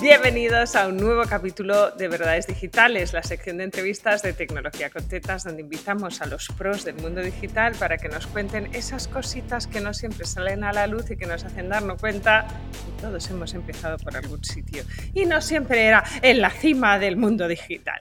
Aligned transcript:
Bienvenidos 0.00 0.76
a 0.76 0.86
un 0.86 0.96
nuevo 0.96 1.24
capítulo 1.24 1.90
de 1.90 2.06
Verdades 2.06 2.46
Digitales, 2.46 3.12
la 3.12 3.24
sección 3.24 3.56
de 3.56 3.64
entrevistas 3.64 4.22
de 4.22 4.32
Tecnología 4.32 4.90
con 4.90 5.02
Tetas, 5.08 5.42
donde 5.42 5.62
invitamos 5.62 6.22
a 6.22 6.26
los 6.26 6.46
pros 6.56 6.84
del 6.84 6.94
mundo 6.94 7.20
digital 7.20 7.74
para 7.74 7.98
que 7.98 8.08
nos 8.08 8.28
cuenten 8.28 8.72
esas 8.76 9.08
cositas 9.08 9.66
que 9.66 9.80
no 9.80 9.92
siempre 9.92 10.24
salen 10.24 10.62
a 10.62 10.72
la 10.72 10.86
luz 10.86 11.10
y 11.10 11.16
que 11.16 11.26
nos 11.26 11.44
hacen 11.44 11.68
darnos 11.68 12.00
cuenta 12.00 12.46
que 12.70 13.02
todos 13.02 13.28
hemos 13.30 13.54
empezado 13.54 13.98
por 13.98 14.16
algún 14.16 14.44
sitio 14.44 14.84
y 15.14 15.26
no 15.26 15.40
siempre 15.40 15.84
era 15.84 16.04
en 16.22 16.42
la 16.42 16.50
cima 16.50 17.00
del 17.00 17.16
mundo 17.16 17.48
digital. 17.48 18.00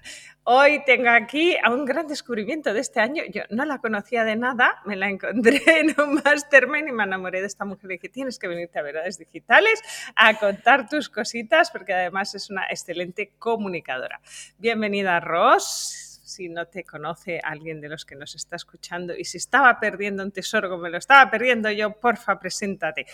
Hoy 0.50 0.82
tengo 0.86 1.09
aquí 1.09 1.57
a 1.61 1.71
un 1.71 1.84
gran 1.84 2.07
descubrimiento 2.07 2.73
de 2.73 2.79
este 2.79 3.02
año. 3.02 3.21
Yo 3.34 3.41
no 3.50 3.66
la 3.66 3.79
conocía 3.79 4.23
de 4.23 4.38
nada, 4.38 4.82
me 4.86 4.96
la 4.96 5.09
encontré 5.09 5.61
en 5.82 5.93
un 6.00 6.21
mastermind 6.23 6.88
y 6.88 6.93
me 6.93 7.04
enamoré 7.04 7.41
de 7.41 7.47
esta 7.47 7.66
mujer. 7.66 7.89
Dije, 7.89 8.07
tienes 8.07 8.39
que 8.39 8.47
venirte 8.47 8.79
a 8.79 8.82
Verdades 8.82 9.18
Digitales 9.18 9.82
a 10.15 10.36
contar 10.36 10.88
tus 10.88 11.10
cositas, 11.10 11.69
porque 11.69 11.93
además 11.93 12.33
es 12.33 12.50
una 12.50 12.64
excelente 12.69 13.33
comunicadora. 13.38 14.21
Bienvenida, 14.57 15.19
Ross 15.19 16.05
si 16.24 16.47
no 16.47 16.68
te 16.68 16.86
conoce 16.86 17.41
alguien 17.43 17.82
de 17.82 17.89
los 17.89 18.05
que 18.05 18.16
nos 18.16 18.36
está 18.36 18.55
escuchando 18.55 19.16
y 19.16 19.25
si 19.25 19.38
estaba 19.38 19.79
perdiendo 19.79 20.24
un 20.24 20.32
tesoro 20.32 20.69
como 20.69 20.83
me 20.83 20.89
lo 20.89 20.97
estaba 20.97 21.29
perdiendo 21.29 21.71
yo, 21.71 21.91
porfa, 21.91 22.39
preséntate. 22.39 23.05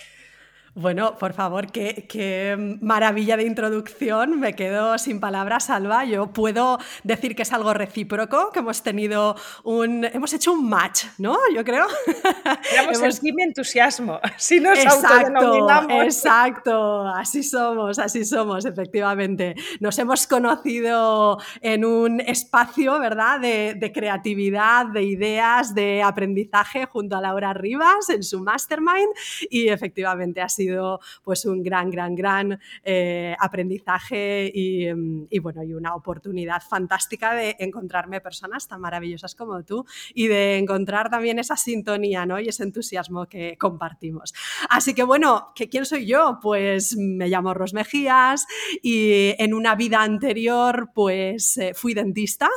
Bueno, 0.75 1.19
por 1.19 1.33
favor, 1.33 1.71
qué, 1.71 2.77
maravilla 2.81 3.37
de 3.37 3.43
introducción. 3.43 4.39
Me 4.39 4.55
quedo 4.55 4.97
sin 4.97 5.19
palabras, 5.19 5.69
Alba. 5.69 6.03
Yo 6.03 6.33
puedo 6.33 6.79
decir 7.03 7.35
que 7.35 7.43
es 7.43 7.53
algo 7.53 7.75
recíproco, 7.75 8.49
que 8.51 8.57
hemos 8.57 8.81
tenido 8.81 9.35
un. 9.63 10.03
Hemos 10.03 10.33
hecho 10.33 10.51
un 10.51 10.67
match, 10.67 11.05
¿no? 11.19 11.37
Yo 11.53 11.63
creo. 11.63 11.85
Éramos 12.73 12.99
hemos... 12.99 13.23
el 13.23 13.39
entusiasmo. 13.39 14.19
Así 14.23 14.59
nos 14.59 14.79
exacto, 14.79 15.69
Exacto, 16.01 17.07
así 17.07 17.43
somos, 17.43 17.99
así 17.99 18.25
somos, 18.25 18.65
efectivamente. 18.65 19.53
Nos 19.79 19.99
hemos 19.99 20.25
conocido 20.25 21.37
en 21.61 21.85
un 21.85 22.19
espacio, 22.19 22.99
¿verdad?, 22.99 23.39
de, 23.39 23.75
de 23.75 23.91
creatividad, 23.91 24.87
de 24.87 25.03
ideas, 25.03 25.75
de 25.75 26.02
aprendizaje 26.02 26.87
junto 26.87 27.15
a 27.15 27.21
Laura 27.21 27.53
Rivas 27.53 28.09
en 28.09 28.23
su 28.23 28.39
mastermind 28.39 29.13
y 29.52 29.67
efectivamente 29.67 30.41
así 30.41 30.62
sido 30.64 31.00
pues 31.23 31.45
un 31.45 31.61
gran, 31.61 31.89
gran, 31.89 32.16
gran 32.16 32.59
eh, 32.83 33.36
aprendizaje 33.39 34.52
mm, 34.95 35.23
y, 35.30 35.39
bueno, 35.39 35.64
y 35.64 35.73
una 35.73 35.95
oportunidad 35.95 36.61
fantástica 36.61 37.33
de 37.33 37.55
encontrarme 37.59 38.22
personas 38.22 38.67
tan 38.67 38.81
maravillosas 38.81 39.36
como 39.36 39.64
tú 39.64 39.86
y 40.14 40.28
de 40.28 40.58
encontrar 40.58 41.09
también 41.09 41.39
esa 41.39 41.55
sintonía 41.55 42.25
¿no? 42.25 42.39
y 42.39 42.47
ese 42.47 42.64
entusiasmo 42.64 43.25
que 43.25 43.58
compartimos. 43.58 44.33
Así 44.70 44.94
que 44.94 45.03
bueno, 45.03 45.52
¿que 45.55 45.70
¿quién 45.70 45.86
soy 45.86 46.05
yo? 46.05 46.39
Pues 46.42 46.95
me 46.98 47.27
llamo 47.27 47.53
Ros 47.53 47.73
Mejías 47.73 48.45
y 48.81 49.33
en 49.38 49.53
una 49.53 49.75
vida 49.75 50.02
anterior 50.02 50.92
pues 50.94 51.58
eh, 51.58 51.73
fui 51.73 51.94
dentista 51.94 52.50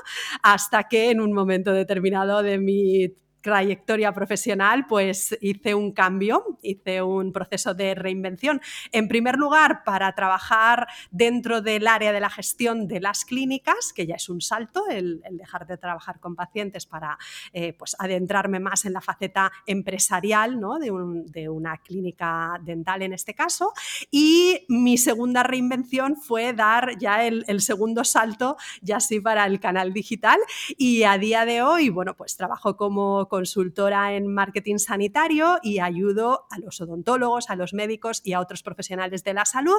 hasta 0.42 0.84
que 0.84 1.10
en 1.10 1.20
un 1.20 1.32
momento 1.32 1.72
determinado 1.72 2.42
de 2.42 2.58
mi 2.58 3.12
trayectoria 3.46 4.10
profesional, 4.12 4.86
pues 4.88 5.38
hice 5.40 5.76
un 5.76 5.92
cambio, 5.92 6.58
hice 6.62 7.00
un 7.00 7.30
proceso 7.30 7.74
de 7.74 7.94
reinvención. 7.94 8.60
En 8.90 9.06
primer 9.06 9.36
lugar, 9.36 9.84
para 9.84 10.12
trabajar 10.16 10.88
dentro 11.12 11.60
del 11.62 11.86
área 11.86 12.12
de 12.12 12.18
la 12.18 12.28
gestión 12.28 12.88
de 12.88 13.00
las 13.00 13.24
clínicas, 13.24 13.92
que 13.94 14.04
ya 14.04 14.16
es 14.16 14.28
un 14.28 14.40
salto, 14.40 14.88
el, 14.90 15.22
dejar 15.30 15.64
de 15.68 15.78
trabajar 15.78 16.18
con 16.18 16.34
pacientes 16.34 16.86
para 16.86 17.18
eh, 17.52 17.72
pues 17.72 17.94
adentrarme 18.00 18.58
más 18.58 18.84
en 18.84 18.94
la 18.94 19.00
faceta 19.00 19.52
empresarial 19.64 20.58
¿no? 20.58 20.80
de, 20.80 21.48
una 21.48 21.76
clínica 21.76 22.58
dental 22.64 23.02
en 23.02 23.12
este 23.12 23.32
caso. 23.32 23.72
Y 24.10 24.66
mi 24.68 24.98
segunda 24.98 25.44
reinvención 25.44 26.16
fue 26.16 26.52
dar 26.52 26.98
ya 26.98 27.24
el, 27.24 27.44
el 27.46 27.60
segundo 27.60 28.02
salto, 28.02 28.56
ya 28.82 28.98
sí 28.98 29.20
para 29.20 29.46
el 29.46 29.60
canal 29.60 29.92
digital. 29.92 30.40
Y 30.76 31.04
a 31.04 31.16
día 31.16 31.44
de 31.44 31.62
hoy, 31.62 31.90
bueno, 31.90 32.16
pues 32.16 32.36
trabajo 32.36 32.76
como 32.76 33.28
consultora 33.36 34.14
en 34.14 34.32
marketing 34.32 34.78
sanitario 34.78 35.58
y 35.62 35.78
ayudo 35.78 36.46
a 36.50 36.58
los 36.58 36.80
odontólogos, 36.80 37.50
a 37.50 37.54
los 37.54 37.74
médicos 37.74 38.22
y 38.24 38.32
a 38.32 38.40
otros 38.40 38.62
profesionales 38.62 39.24
de 39.24 39.34
la 39.34 39.44
salud 39.44 39.76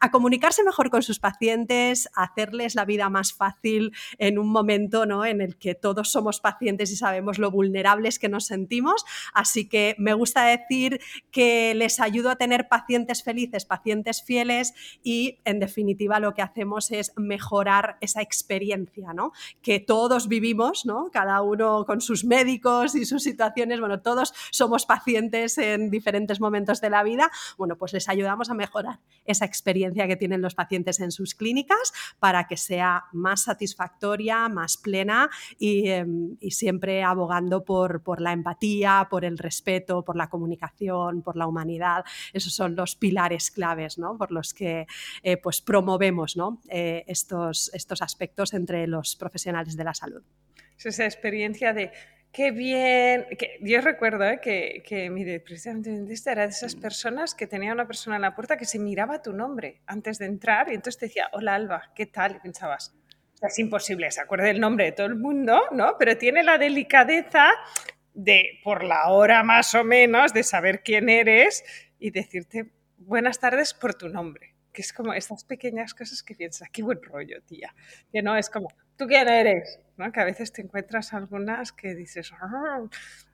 a 0.00 0.10
comunicarse 0.10 0.64
mejor 0.64 0.90
con 0.90 1.04
sus 1.04 1.20
pacientes, 1.20 2.08
a 2.16 2.24
hacerles 2.24 2.74
la 2.74 2.84
vida 2.84 3.08
más 3.08 3.32
fácil 3.32 3.92
en 4.18 4.40
un 4.40 4.48
momento 4.48 5.06
¿no? 5.06 5.24
en 5.24 5.40
el 5.40 5.56
que 5.56 5.76
todos 5.76 6.10
somos 6.10 6.40
pacientes 6.40 6.90
y 6.90 6.96
sabemos 6.96 7.38
lo 7.38 7.52
vulnerables 7.52 8.18
que 8.18 8.28
nos 8.28 8.46
sentimos. 8.46 9.04
Así 9.32 9.68
que 9.68 9.94
me 9.98 10.12
gusta 10.12 10.44
decir 10.44 11.00
que 11.30 11.74
les 11.76 12.00
ayudo 12.00 12.30
a 12.30 12.36
tener 12.36 12.66
pacientes 12.66 13.22
felices, 13.22 13.64
pacientes 13.66 14.20
fieles 14.24 14.74
y 15.04 15.38
en 15.44 15.60
definitiva 15.60 16.18
lo 16.18 16.34
que 16.34 16.42
hacemos 16.42 16.90
es 16.90 17.12
mejorar 17.16 17.98
esa 18.00 18.20
experiencia 18.20 19.12
¿no? 19.14 19.30
que 19.62 19.78
todos 19.78 20.26
vivimos, 20.26 20.86
¿no? 20.86 21.08
cada 21.12 21.40
uno 21.42 21.84
con 21.86 22.00
sus 22.00 22.24
médicos 22.24 22.95
y 22.96 23.04
sus 23.04 23.22
situaciones, 23.22 23.80
bueno, 23.80 24.00
todos 24.00 24.32
somos 24.50 24.86
pacientes 24.86 25.58
en 25.58 25.90
diferentes 25.90 26.40
momentos 26.40 26.80
de 26.80 26.90
la 26.90 27.02
vida, 27.02 27.30
bueno, 27.56 27.76
pues 27.76 27.92
les 27.92 28.08
ayudamos 28.08 28.50
a 28.50 28.54
mejorar 28.54 29.00
esa 29.24 29.44
experiencia 29.44 30.06
que 30.06 30.16
tienen 30.16 30.42
los 30.42 30.54
pacientes 30.54 31.00
en 31.00 31.10
sus 31.10 31.34
clínicas 31.34 31.92
para 32.18 32.46
que 32.46 32.56
sea 32.56 33.04
más 33.12 33.42
satisfactoria, 33.42 34.48
más 34.48 34.76
plena 34.76 35.30
y, 35.58 35.88
em, 35.88 36.36
siempre 36.50 37.02
abogando 37.02 37.64
por, 37.64 38.02
por, 38.02 38.20
la 38.20 38.32
empatía, 38.32 39.08
por 39.10 39.24
el 39.24 39.36
respeto, 39.36 40.02
por 40.02 40.16
la 40.16 40.28
comunicación, 40.28 41.22
por 41.22 41.36
la 41.36 41.46
humanidad. 41.46 42.04
Esos 42.32 42.54
son 42.54 42.74
los 42.76 42.96
pilares 42.96 43.50
claves 43.50 43.98
¿no? 43.98 44.16
por 44.16 44.32
los 44.32 44.54
que 44.54 44.86
eh, 45.22 45.36
pues 45.36 45.60
promovemos 45.60 46.36
¿no? 46.36 46.60
Eh, 46.68 47.04
estos, 47.06 47.70
estos 47.74 48.02
aspectos 48.02 48.54
entre 48.54 48.86
los 48.86 49.16
profesionales 49.16 49.76
de 49.76 49.84
la 49.84 49.94
salud. 49.94 50.22
esa 50.82 51.04
experiencia 51.04 51.72
de 51.72 51.92
Qué 52.32 52.50
bien. 52.50 53.26
Que, 53.38 53.58
yo 53.62 53.80
recuerdo 53.80 54.24
eh, 54.24 54.40
que, 54.42 54.82
que, 54.86 55.08
mi 55.10 55.24
precisamente 55.38 56.14
era 56.26 56.42
de 56.42 56.48
esas 56.48 56.74
personas 56.74 57.34
que 57.34 57.46
tenía 57.46 57.72
una 57.72 57.86
persona 57.86 58.16
en 58.16 58.22
la 58.22 58.34
puerta 58.34 58.56
que 58.56 58.66
se 58.66 58.78
miraba 58.78 59.22
tu 59.22 59.32
nombre 59.32 59.80
antes 59.86 60.18
de 60.18 60.26
entrar 60.26 60.70
y 60.70 60.74
entonces 60.74 60.98
te 60.98 61.06
decía, 61.06 61.28
hola 61.32 61.54
Alba, 61.54 61.92
¿qué 61.94 62.06
tal? 62.06 62.36
Y 62.36 62.40
pensabas, 62.40 62.94
es 63.42 63.58
imposible, 63.58 64.10
se 64.10 64.20
acuerde 64.20 64.50
el 64.50 64.60
nombre 64.60 64.86
de 64.86 64.92
todo 64.92 65.06
el 65.06 65.16
mundo, 65.16 65.62
¿no? 65.72 65.96
Pero 65.98 66.16
tiene 66.16 66.42
la 66.42 66.58
delicadeza 66.58 67.50
de, 68.14 68.60
por 68.64 68.82
la 68.82 69.08
hora 69.08 69.42
más 69.42 69.74
o 69.74 69.84
menos, 69.84 70.32
de 70.32 70.42
saber 70.42 70.82
quién 70.82 71.08
eres 71.08 71.64
y 71.98 72.10
decirte 72.10 72.72
buenas 72.96 73.38
tardes 73.38 73.74
por 73.74 73.94
tu 73.94 74.08
nombre. 74.08 74.54
Que 74.72 74.82
es 74.82 74.92
como 74.92 75.12
estas 75.14 75.44
pequeñas 75.44 75.94
cosas 75.94 76.22
que 76.22 76.34
piensas, 76.34 76.68
qué 76.70 76.82
buen 76.82 77.02
rollo, 77.02 77.40
tía. 77.42 77.74
Que 78.12 78.22
no 78.22 78.36
es 78.36 78.50
como, 78.50 78.68
¿tú 78.96 79.06
quién 79.06 79.28
eres? 79.28 79.80
Que 80.12 80.20
a 80.20 80.24
veces 80.24 80.52
te 80.52 80.62
encuentras 80.62 81.14
algunas 81.14 81.72
que 81.72 81.94
dices, 81.94 82.32
oh, 82.32 82.88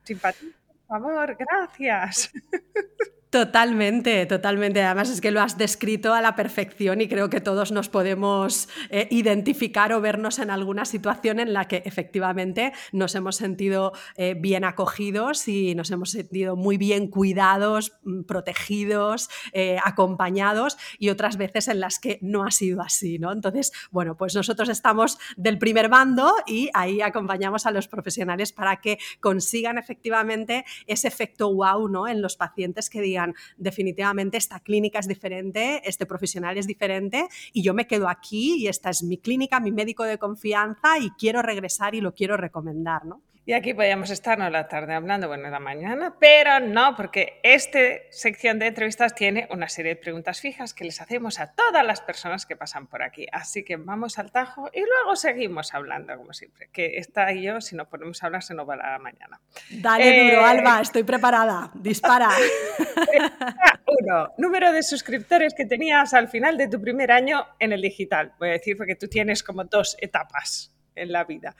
simpatía, 0.04 0.50
por 0.66 1.00
favor, 1.00 1.36
gracias. 1.36 2.32
Totalmente, 3.32 4.26
totalmente. 4.26 4.82
Además 4.82 5.08
es 5.08 5.22
que 5.22 5.30
lo 5.30 5.40
has 5.40 5.56
descrito 5.56 6.12
a 6.12 6.20
la 6.20 6.36
perfección 6.36 7.00
y 7.00 7.08
creo 7.08 7.30
que 7.30 7.40
todos 7.40 7.72
nos 7.72 7.88
podemos 7.88 8.68
eh, 8.90 9.08
identificar 9.10 9.94
o 9.94 10.02
vernos 10.02 10.38
en 10.38 10.50
alguna 10.50 10.84
situación 10.84 11.40
en 11.40 11.54
la 11.54 11.66
que 11.66 11.82
efectivamente 11.86 12.74
nos 12.92 13.14
hemos 13.14 13.36
sentido 13.36 13.94
eh, 14.18 14.34
bien 14.38 14.64
acogidos 14.64 15.48
y 15.48 15.74
nos 15.74 15.90
hemos 15.90 16.10
sentido 16.10 16.56
muy 16.56 16.76
bien 16.76 17.08
cuidados, 17.08 17.94
mm, 18.02 18.24
protegidos, 18.24 19.30
eh, 19.54 19.78
acompañados 19.82 20.76
y 20.98 21.08
otras 21.08 21.38
veces 21.38 21.68
en 21.68 21.80
las 21.80 21.98
que 21.98 22.18
no 22.20 22.44
ha 22.44 22.50
sido 22.50 22.82
así, 22.82 23.18
¿no? 23.18 23.32
Entonces, 23.32 23.72
bueno, 23.90 24.14
pues 24.14 24.34
nosotros 24.34 24.68
estamos 24.68 25.16
del 25.38 25.58
primer 25.58 25.88
bando 25.88 26.34
y 26.46 26.68
ahí 26.74 27.00
acompañamos 27.00 27.64
a 27.64 27.70
los 27.70 27.88
profesionales 27.88 28.52
para 28.52 28.82
que 28.82 28.98
consigan 29.20 29.78
efectivamente 29.78 30.66
ese 30.86 31.08
efecto 31.08 31.50
wow, 31.54 31.88
¿no? 31.88 32.06
En 32.06 32.20
los 32.20 32.36
pacientes 32.36 32.90
que 32.90 33.00
digan 33.00 33.21
definitivamente 33.56 34.36
esta 34.36 34.60
clínica 34.60 34.98
es 34.98 35.08
diferente, 35.08 35.82
este 35.84 36.06
profesional 36.06 36.56
es 36.58 36.66
diferente 36.66 37.28
y 37.52 37.62
yo 37.62 37.74
me 37.74 37.86
quedo 37.86 38.08
aquí 38.08 38.56
y 38.58 38.68
esta 38.68 38.90
es 38.90 39.02
mi 39.02 39.18
clínica, 39.18 39.60
mi 39.60 39.72
médico 39.72 40.04
de 40.04 40.18
confianza 40.18 40.98
y 40.98 41.10
quiero 41.10 41.42
regresar 41.42 41.94
y 41.94 42.00
lo 42.00 42.14
quiero 42.14 42.36
recomendar, 42.36 43.04
¿no? 43.04 43.22
Y 43.44 43.54
aquí 43.54 43.74
podríamos 43.74 44.10
estar 44.10 44.38
no 44.38 44.48
la 44.50 44.68
tarde 44.68 44.94
hablando, 44.94 45.26
bueno, 45.26 45.50
la 45.50 45.58
mañana, 45.58 46.14
pero 46.20 46.60
no, 46.60 46.94
porque 46.94 47.40
esta 47.42 47.80
sección 48.10 48.60
de 48.60 48.68
entrevistas 48.68 49.16
tiene 49.16 49.48
una 49.50 49.68
serie 49.68 49.96
de 49.96 50.00
preguntas 50.00 50.40
fijas 50.40 50.72
que 50.72 50.84
les 50.84 51.00
hacemos 51.00 51.40
a 51.40 51.52
todas 51.52 51.84
las 51.84 52.00
personas 52.00 52.46
que 52.46 52.54
pasan 52.54 52.86
por 52.86 53.02
aquí. 53.02 53.26
Así 53.32 53.64
que 53.64 53.76
vamos 53.76 54.20
al 54.20 54.30
tajo 54.30 54.70
y 54.72 54.80
luego 54.80 55.16
seguimos 55.16 55.74
hablando, 55.74 56.16
como 56.16 56.32
siempre. 56.32 56.68
Que 56.72 56.98
está 56.98 57.32
y 57.32 57.42
yo, 57.42 57.60
si 57.60 57.74
no 57.74 57.88
ponemos 57.88 58.22
a 58.22 58.26
hablar, 58.26 58.44
se 58.44 58.54
nos 58.54 58.68
va 58.68 58.76
la 58.76 58.98
mañana. 59.00 59.40
Dale 59.70 60.22
duro, 60.22 60.40
eh, 60.40 60.44
Alba, 60.44 60.80
estoy 60.80 61.02
preparada. 61.02 61.72
Dispara. 61.74 62.28
Uno, 63.86 64.28
número 64.38 64.72
de 64.72 64.84
suscriptores 64.84 65.52
que 65.52 65.66
tenías 65.66 66.14
al 66.14 66.28
final 66.28 66.56
de 66.56 66.68
tu 66.68 66.80
primer 66.80 67.10
año 67.10 67.44
en 67.58 67.72
el 67.72 67.82
digital. 67.82 68.34
Voy 68.38 68.50
a 68.50 68.52
decir 68.52 68.76
porque 68.76 68.94
tú 68.94 69.08
tienes 69.08 69.42
como 69.42 69.64
dos 69.64 69.96
etapas 70.00 70.72
en 70.94 71.10
la 71.10 71.24
vida. 71.24 71.56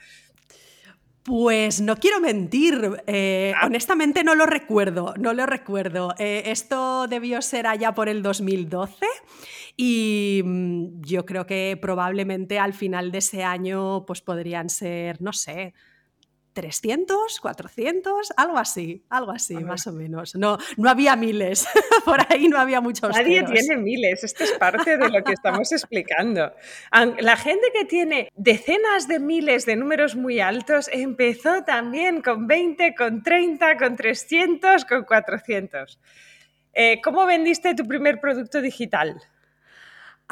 Pues 1.23 1.79
no 1.79 1.95
quiero 1.95 2.19
mentir, 2.19 3.01
eh, 3.07 3.53
ah. 3.55 3.67
honestamente 3.67 4.25
no 4.25 4.35
lo 4.35 4.45
recuerdo, 4.45 5.13
no 5.17 5.33
lo 5.33 5.45
recuerdo. 5.45 6.13
Eh, 6.19 6.43
esto 6.47 7.07
debió 7.07 7.41
ser 7.41 7.65
allá 7.65 7.93
por 7.93 8.09
el 8.09 8.21
2012 8.21 9.05
Y 9.77 10.41
mm, 10.43 11.01
yo 11.01 11.25
creo 11.25 11.45
que 11.45 11.77
probablemente 11.81 12.59
al 12.59 12.73
final 12.73 13.11
de 13.11 13.19
ese 13.19 13.43
año 13.43 14.05
pues 14.05 14.21
podrían 14.21 14.69
ser, 14.69 15.21
no 15.21 15.31
sé, 15.31 15.73
300, 16.53 17.39
400, 17.39 18.33
algo 18.37 18.57
así, 18.57 19.03
algo 19.09 19.31
así, 19.31 19.55
más 19.55 19.87
o 19.87 19.91
menos. 19.91 20.35
No, 20.35 20.57
no 20.77 20.89
había 20.89 21.15
miles, 21.15 21.67
por 22.05 22.19
ahí 22.29 22.47
no 22.47 22.59
había 22.59 22.79
muchos. 22.81 23.09
Nadie 23.15 23.43
tiene 23.43 23.77
miles, 23.77 24.23
esto 24.23 24.43
es 24.43 24.51
parte 24.53 24.97
de 24.97 25.09
lo 25.09 25.23
que 25.23 25.33
estamos 25.33 25.71
explicando. 25.71 26.53
La 27.19 27.37
gente 27.37 27.67
que 27.73 27.85
tiene 27.85 28.29
decenas 28.35 29.07
de 29.07 29.19
miles 29.19 29.65
de 29.65 29.75
números 29.75 30.15
muy 30.15 30.39
altos 30.39 30.89
empezó 30.91 31.63
también 31.63 32.21
con 32.21 32.47
20, 32.47 32.95
con 32.95 33.23
30, 33.23 33.77
con 33.77 33.95
300, 33.95 34.85
con 34.85 35.03
400. 35.03 35.99
Eh, 36.73 37.01
¿Cómo 37.03 37.25
vendiste 37.25 37.75
tu 37.75 37.85
primer 37.85 38.19
producto 38.19 38.61
digital? 38.61 39.21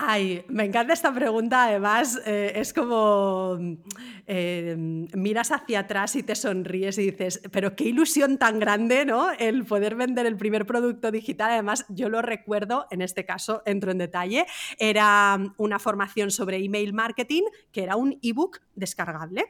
Ay, 0.03 0.43
me 0.47 0.65
encanta 0.65 0.93
esta 0.93 1.13
pregunta. 1.13 1.65
Además, 1.65 2.19
eh, 2.25 2.53
es 2.55 2.73
como 2.73 3.59
eh, 4.25 4.75
miras 4.75 5.51
hacia 5.51 5.81
atrás 5.81 6.15
y 6.15 6.23
te 6.23 6.33
sonríes 6.33 6.97
y 6.97 7.11
dices, 7.11 7.39
pero 7.51 7.75
qué 7.75 7.83
ilusión 7.83 8.39
tan 8.39 8.57
grande, 8.57 9.05
¿no? 9.05 9.29
El 9.31 9.63
poder 9.63 9.93
vender 9.93 10.25
el 10.25 10.37
primer 10.37 10.65
producto 10.65 11.11
digital. 11.11 11.51
Además, 11.51 11.85
yo 11.87 12.09
lo 12.09 12.23
recuerdo, 12.23 12.87
en 12.89 13.03
este 13.03 13.25
caso 13.25 13.61
entro 13.67 13.91
en 13.91 13.99
detalle, 13.99 14.47
era 14.79 15.37
una 15.57 15.77
formación 15.77 16.31
sobre 16.31 16.57
email 16.57 16.93
marketing 16.93 17.43
que 17.71 17.83
era 17.83 17.95
un 17.95 18.17
ebook 18.23 18.59
descargable 18.73 19.45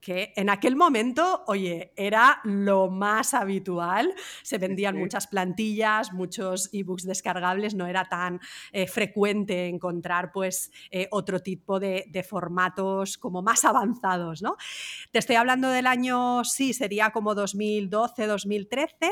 que 0.00 0.32
en 0.36 0.50
aquel 0.50 0.76
momento, 0.76 1.44
oye, 1.46 1.92
era 1.96 2.40
lo 2.44 2.88
más 2.88 3.34
habitual. 3.34 4.14
Se 4.42 4.58
vendían 4.58 4.96
muchas 4.96 5.26
plantillas, 5.26 6.12
muchos 6.12 6.70
ebooks 6.72 7.04
descargables, 7.04 7.74
no 7.74 7.86
era 7.86 8.04
tan 8.04 8.40
eh, 8.72 8.86
frecuente 8.86 9.66
encontrar 9.68 10.32
pues 10.32 10.70
eh, 10.90 11.08
otro 11.10 11.40
tipo 11.40 11.80
de, 11.80 12.06
formatos 12.28 13.16
como 13.16 13.42
más 13.42 13.64
avanzados, 13.64 14.42
¿no? 14.42 14.56
Te 15.12 15.20
estoy 15.20 15.36
hablando 15.36 15.68
del 15.68 15.86
año, 15.86 16.44
sí, 16.44 16.72
sería 16.74 17.10
como 17.10 17.34
2012, 17.34 18.26
2013 18.26 19.10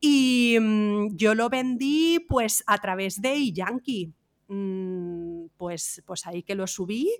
y 0.00 0.56
mm, 0.58 1.16
yo 1.16 1.34
lo 1.34 1.50
vendí 1.50 2.24
pues 2.28 2.64
a 2.66 2.78
través 2.78 3.20
de 3.20 3.34
eYankee. 3.34 4.14
Mm, 4.48 5.46
pues, 5.56 6.02
pues 6.06 6.24
ahí 6.26 6.44
que 6.44 6.54
lo 6.54 6.68
subí 6.68 7.10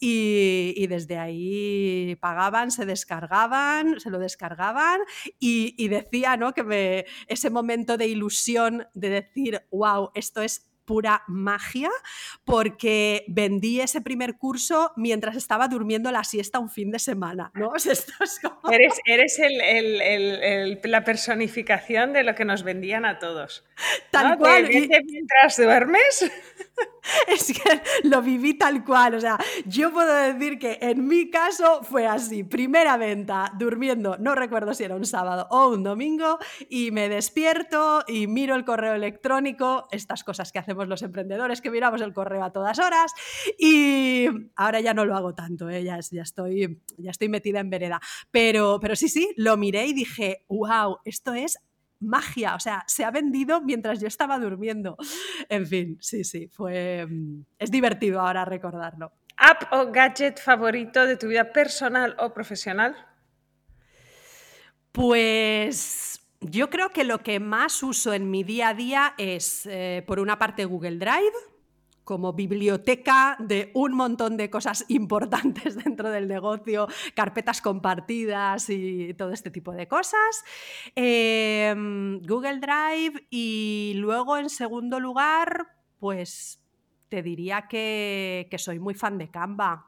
y, 0.00 0.86
desde 0.86 1.16
ahí 1.16 2.14
pagaban, 2.20 2.70
se 2.70 2.84
descargaban, 2.84 3.98
se 4.00 4.10
lo 4.10 4.18
descargaban 4.18 5.00
y, 5.38 5.74
y 5.78 5.88
decía 5.88 6.36
¿no? 6.36 6.52
que 6.52 6.62
me, 6.62 7.06
ese 7.26 7.48
momento 7.48 7.96
de 7.96 8.08
ilusión 8.08 8.86
de 8.92 9.08
decir, 9.08 9.62
wow, 9.70 10.10
esto 10.14 10.42
es 10.42 10.73
pura 10.84 11.22
magia 11.26 11.90
porque 12.44 13.24
vendí 13.28 13.80
ese 13.80 14.00
primer 14.00 14.36
curso 14.36 14.92
mientras 14.96 15.36
estaba 15.36 15.68
durmiendo 15.68 16.10
la 16.10 16.24
siesta 16.24 16.58
un 16.58 16.70
fin 16.70 16.90
de 16.90 16.98
semana. 16.98 17.50
¿no? 17.54 17.72
Eres, 18.70 19.00
eres 19.06 19.38
la 20.84 21.04
personificación 21.04 22.12
de 22.12 22.24
lo 22.24 22.34
que 22.34 22.44
nos 22.44 22.62
vendían 22.62 23.04
a 23.04 23.18
todos. 23.18 23.64
Tal 24.10 24.38
cual. 24.38 24.68
mientras 24.68 25.56
duermes. 25.56 26.30
Es 27.28 27.52
que 27.52 28.08
lo 28.08 28.22
viví 28.22 28.54
tal 28.54 28.82
cual. 28.82 29.14
O 29.14 29.20
sea, 29.20 29.38
yo 29.66 29.92
puedo 29.92 30.14
decir 30.14 30.58
que 30.58 30.78
en 30.80 31.06
mi 31.06 31.30
caso 31.30 31.82
fue 31.82 32.06
así. 32.06 32.44
Primera 32.44 32.96
venta, 32.96 33.52
durmiendo, 33.58 34.16
no 34.18 34.34
recuerdo 34.34 34.72
si 34.72 34.84
era 34.84 34.96
un 34.96 35.04
sábado 35.04 35.46
o 35.50 35.68
un 35.68 35.82
domingo, 35.82 36.38
y 36.70 36.92
me 36.92 37.10
despierto 37.10 38.04
y 38.08 38.26
miro 38.26 38.54
el 38.54 38.64
correo 38.64 38.94
electrónico, 38.94 39.86
estas 39.90 40.24
cosas 40.24 40.50
que 40.50 40.58
hacemos 40.58 40.73
los 40.74 41.02
emprendedores, 41.02 41.60
que 41.60 41.70
miramos 41.70 42.00
el 42.00 42.12
correo 42.12 42.44
a 42.44 42.52
todas 42.52 42.78
horas 42.78 43.12
y 43.58 44.26
ahora 44.56 44.80
ya 44.80 44.94
no 44.94 45.04
lo 45.04 45.16
hago 45.16 45.34
tanto, 45.34 45.68
¿eh? 45.68 45.84
ya, 45.84 45.98
estoy, 45.98 46.82
ya 46.98 47.10
estoy 47.10 47.28
metida 47.28 47.60
en 47.60 47.70
vereda. 47.70 48.00
Pero, 48.30 48.78
pero 48.80 48.96
sí, 48.96 49.08
sí, 49.08 49.32
lo 49.36 49.56
miré 49.56 49.86
y 49.86 49.92
dije, 49.92 50.44
wow, 50.48 50.98
esto 51.04 51.34
es 51.34 51.58
magia, 52.00 52.54
o 52.54 52.60
sea, 52.60 52.84
se 52.86 53.04
ha 53.04 53.10
vendido 53.10 53.60
mientras 53.62 54.00
yo 54.00 54.08
estaba 54.08 54.38
durmiendo. 54.38 54.96
En 55.48 55.66
fin, 55.66 55.98
sí, 56.00 56.24
sí, 56.24 56.48
fue... 56.48 57.06
Es 57.58 57.70
divertido 57.70 58.20
ahora 58.20 58.44
recordarlo. 58.44 59.12
¿App 59.36 59.72
o 59.72 59.90
gadget 59.90 60.40
favorito 60.40 61.06
de 61.06 61.16
tu 61.16 61.28
vida 61.28 61.52
personal 61.52 62.14
o 62.18 62.32
profesional? 62.32 62.94
Pues 64.92 66.23
yo 66.44 66.70
creo 66.70 66.90
que 66.90 67.04
lo 67.04 67.22
que 67.22 67.40
más 67.40 67.82
uso 67.82 68.12
en 68.12 68.30
mi 68.30 68.44
día 68.44 68.68
a 68.68 68.74
día 68.74 69.14
es, 69.18 69.66
eh, 69.66 70.04
por 70.06 70.20
una 70.20 70.38
parte, 70.38 70.64
Google 70.64 70.98
Drive, 70.98 71.32
como 72.04 72.34
biblioteca 72.34 73.36
de 73.40 73.70
un 73.74 73.94
montón 73.94 74.36
de 74.36 74.50
cosas 74.50 74.84
importantes 74.88 75.74
dentro 75.84 76.10
del 76.10 76.28
negocio, 76.28 76.86
carpetas 77.14 77.60
compartidas 77.60 78.68
y 78.68 79.14
todo 79.14 79.32
este 79.32 79.50
tipo 79.50 79.72
de 79.72 79.88
cosas. 79.88 80.44
Em, 80.94 82.20
Google 82.20 82.60
Drive 82.60 83.26
y 83.30 83.94
luego, 83.96 84.36
en 84.36 84.50
segundo 84.50 85.00
lugar, 85.00 85.66
pues 85.98 86.62
te 87.08 87.22
diría 87.22 87.66
que, 87.68 88.54
soy 88.58 88.78
muy 88.78 88.94
fan 88.94 89.16
de 89.16 89.30
Canva, 89.30 89.86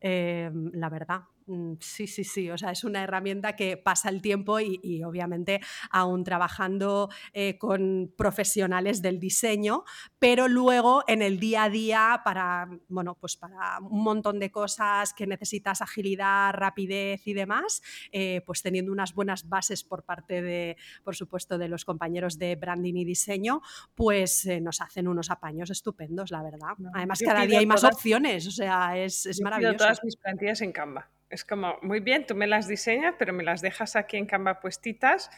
em, 0.00 0.70
la 0.74 0.90
verdad. 0.90 1.22
Mm, 1.46 1.74
sí, 1.80 2.06
sí, 2.06 2.24
sí. 2.24 2.50
O 2.50 2.58
sea, 2.58 2.70
es 2.70 2.84
una 2.84 3.02
herramienta 3.02 3.56
que 3.56 3.76
pasa 3.76 4.08
el 4.08 4.22
tiempo 4.22 4.60
y, 4.60 5.02
obviamente 5.04 5.60
aún 5.90 6.24
trabajando 6.24 7.08
eh, 7.32 7.58
con 7.58 8.12
profesionales 8.16 9.02
del 9.02 9.18
diseño, 9.18 9.84
pero 10.18 10.48
luego 10.48 11.02
en 11.06 11.22
el 11.22 11.40
día 11.40 11.64
a 11.64 11.70
día 11.70 12.20
para, 12.24 12.68
bueno, 12.88 13.16
pues 13.18 13.36
para 13.36 13.78
un 13.80 14.02
montón 14.02 14.38
de 14.38 14.50
cosas 14.50 15.14
que 15.14 15.26
necesitas 15.26 15.82
agilidad, 15.82 16.52
rapidez 16.52 17.26
y 17.26 17.34
demás, 17.34 17.82
eh, 18.12 18.42
pues 18.46 18.62
teniendo 18.62 18.92
unas 18.92 19.14
buenas 19.14 19.48
bases 19.48 19.82
por 19.82 20.04
parte 20.04 20.42
de, 20.42 20.76
por 21.02 21.16
supuesto, 21.16 21.58
de 21.58 21.68
los 21.68 21.84
compañeros 21.84 22.38
de 22.38 22.56
branding 22.56 22.94
y 22.94 23.04
diseño, 23.04 23.62
pues 23.94 24.46
eh, 24.46 24.60
nos 24.60 24.80
hacen 24.80 25.08
unos 25.08 25.30
apaños 25.30 25.70
estupendos, 25.70 26.30
la 26.30 26.42
verdad. 26.42 26.74
Además, 26.94 27.20
cada 27.24 27.46
día 27.46 27.58
hay 27.58 27.66
más 27.66 27.84
opciones, 27.84 28.46
o 28.46 28.50
sea, 28.50 28.96
es, 28.96 29.26
es 29.26 29.40
maravilloso. 29.40 29.78
todas 29.78 30.04
mis 30.04 30.16
plantillas 30.16 30.60
en 30.60 30.72
Canva. 30.72 31.10
Es 31.30 31.44
como, 31.44 31.78
muy 31.80 32.00
bien, 32.00 32.26
tú 32.26 32.34
me 32.34 32.46
las 32.46 32.68
diseñas, 32.68 33.14
pero 33.18 33.32
me 33.32 33.44
las 33.44 33.62
dejas 33.62 33.96
aquí 33.96 34.16
en 34.16 34.26
Canva 34.26 34.60
puestitas 34.60 35.30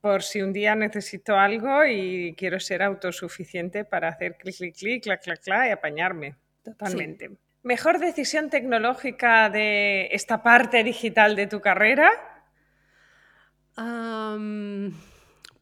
por 0.00 0.22
si 0.22 0.40
un 0.40 0.52
día 0.52 0.74
necesito 0.74 1.36
algo 1.36 1.84
y 1.84 2.34
quiero 2.36 2.58
ser 2.60 2.82
autosuficiente 2.82 3.84
para 3.84 4.08
hacer 4.08 4.36
clic, 4.36 4.56
clic, 4.56 4.76
clic, 4.76 5.02
clac, 5.02 5.22
clac, 5.22 5.40
clac 5.42 5.68
y 5.68 5.70
apañarme. 5.72 6.36
Totalmente. 6.62 7.30
¿Mejor 7.62 7.98
decisión 7.98 8.48
tecnológica 8.48 9.50
de 9.50 10.08
esta 10.12 10.42
parte 10.42 10.82
digital 10.82 11.36
de 11.36 11.46
tu 11.46 11.60
carrera? 11.60 12.10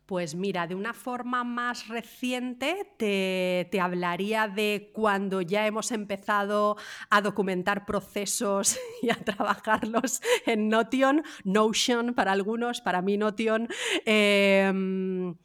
Pues 0.09 0.35
mira, 0.35 0.67
de 0.67 0.75
una 0.75 0.95
forma 0.95 1.45
más 1.45 1.87
reciente 1.89 2.95
te, 2.97 3.79
hablaría 3.79 4.49
de 4.49 4.91
cuando 4.95 5.43
ya 5.43 5.67
hemos 5.67 5.93
empezado 5.93 6.79
a 7.11 7.21
documentar 7.21 7.85
procesos 7.85 8.79
y 9.03 9.11
a 9.11 9.17
trabajarlos 9.17 10.23
en 10.47 10.71
Notion, 10.71 11.23
Notion 11.45 12.15
para 12.15 12.33
algunos, 12.33 12.81
para 12.81 13.03
mí 13.03 13.19
Notion. 13.19 13.69
Em, 14.07 15.37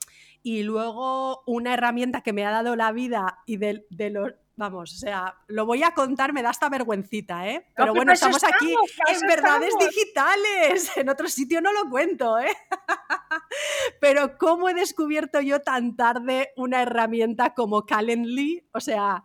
y 0.43 0.63
luego 0.63 1.43
una 1.46 1.74
herramienta 1.74 2.22
que 2.22 2.32
me 2.32 2.46
ha 2.46 2.51
dado 2.51 2.77
la 2.77 2.93
vida 2.93 3.39
y 3.46 3.58
de, 3.58 3.86
de 3.89 4.12
los 4.12 4.32
Vamos, 4.55 4.93
o 4.93 4.98
sea, 4.98 5.36
lo 5.48 5.65
voy 5.65 5.81
a 5.81 5.91
contar, 5.91 6.31
me 6.31 6.43
da 6.43 6.51
esta 6.51 6.69
vergüencita, 6.69 7.48
¿eh? 7.50 7.65
Pero 7.75 7.93
bueno, 7.95 8.13
estamos, 8.13 8.43
aquí 8.43 8.75
en 9.07 9.27
verdades 9.27 9.74
digitales. 9.79 10.91
En 10.95 11.10
otro 11.10 11.27
sitio 11.27 11.60
no 11.60 11.74
lo 11.74 11.89
cuento, 11.89 12.38
¿eh? 12.38 12.55
Pero 14.00 14.38
¿cómo 14.38 14.69
he 14.69 14.74
descubierto 14.74 15.41
yo 15.41 15.62
tan 15.62 15.95
tarde 15.95 16.51
una 16.55 16.83
herramienta 16.83 17.53
como 17.55 17.86
Calendly? 17.86 18.67
O 18.74 18.79
sea, 18.79 19.24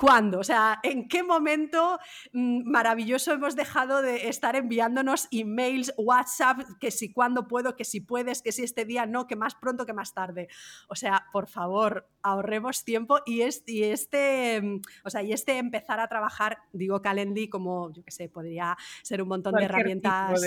¿Cuándo? 0.00 0.38
O 0.38 0.44
sea, 0.44 0.80
¿en 0.82 1.08
qué 1.08 1.22
momento 1.22 1.98
mm, 2.32 2.62
maravilloso 2.64 3.32
hemos 3.32 3.54
dejado 3.54 4.00
de 4.00 4.30
estar 4.30 4.56
enviándonos 4.56 5.28
emails, 5.30 5.92
WhatsApp, 5.98 6.60
que 6.80 6.90
si 6.90 7.12
cuándo 7.12 7.46
puedo, 7.46 7.76
que 7.76 7.84
si 7.84 8.00
puedes, 8.00 8.40
que 8.40 8.50
si 8.50 8.62
este 8.62 8.86
día 8.86 9.04
no, 9.04 9.26
que 9.26 9.36
más 9.36 9.54
pronto, 9.56 9.84
que 9.84 9.92
más 9.92 10.14
tarde? 10.14 10.48
O 10.88 10.94
sea, 10.94 11.26
por 11.34 11.48
favor, 11.48 12.08
ahorremos 12.22 12.82
tiempo 12.82 13.18
y 13.26 13.42
este, 13.42 13.92
este, 13.92 14.62
mm, 14.62 14.80
o 15.04 15.10
sea, 15.10 15.22
y 15.22 15.34
este 15.34 15.58
empezar 15.58 16.00
a 16.00 16.08
trabajar, 16.08 16.56
digo 16.72 17.02
Calendly 17.02 17.50
como, 17.50 17.92
yo 17.92 18.02
qué 18.02 18.10
sé, 18.10 18.30
podría 18.30 18.78
ser 19.02 19.20
un 19.20 19.28
montón 19.28 19.54
de 19.54 19.64
herramientas 19.64 20.40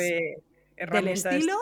del 0.76 1.08
estilo, 1.10 1.58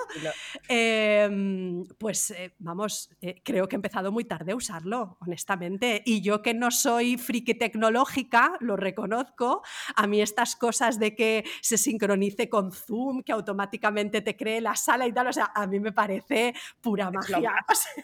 em, 0.67 1.85
pues 1.97 2.31
eh, 2.31 2.53
vamos, 2.59 3.09
eh, 3.21 3.41
creo 3.43 3.67
que 3.67 3.75
he 3.75 3.77
empezado 3.77 4.11
muy 4.11 4.25
tarde 4.25 4.51
a 4.51 4.55
usarlo, 4.55 5.17
honestamente. 5.21 6.01
Y 6.05 6.21
yo 6.21 6.41
que 6.41 6.53
no 6.53 6.71
soy 6.71 7.17
friki 7.17 7.55
tecnológica, 7.55 8.53
lo 8.59 8.75
reconozco, 8.75 9.61
a 9.95 10.07
mí 10.07 10.21
estas 10.21 10.55
cosas 10.55 10.99
de 10.99 11.15
que 11.15 11.43
se 11.61 11.77
sincronice 11.77 12.49
con 12.49 12.71
Zoom, 12.71 13.23
que 13.23 13.31
automáticamente 13.31 14.21
te 14.21 14.35
cree 14.35 14.61
la 14.61 14.75
sala 14.75 15.07
y 15.07 15.13
tal, 15.13 15.27
o 15.27 15.33
sea, 15.33 15.51
a 15.53 15.67
mí 15.67 15.79
me 15.79 15.91
parece 15.91 16.53
pura 16.81 17.11
magia. 17.11 17.53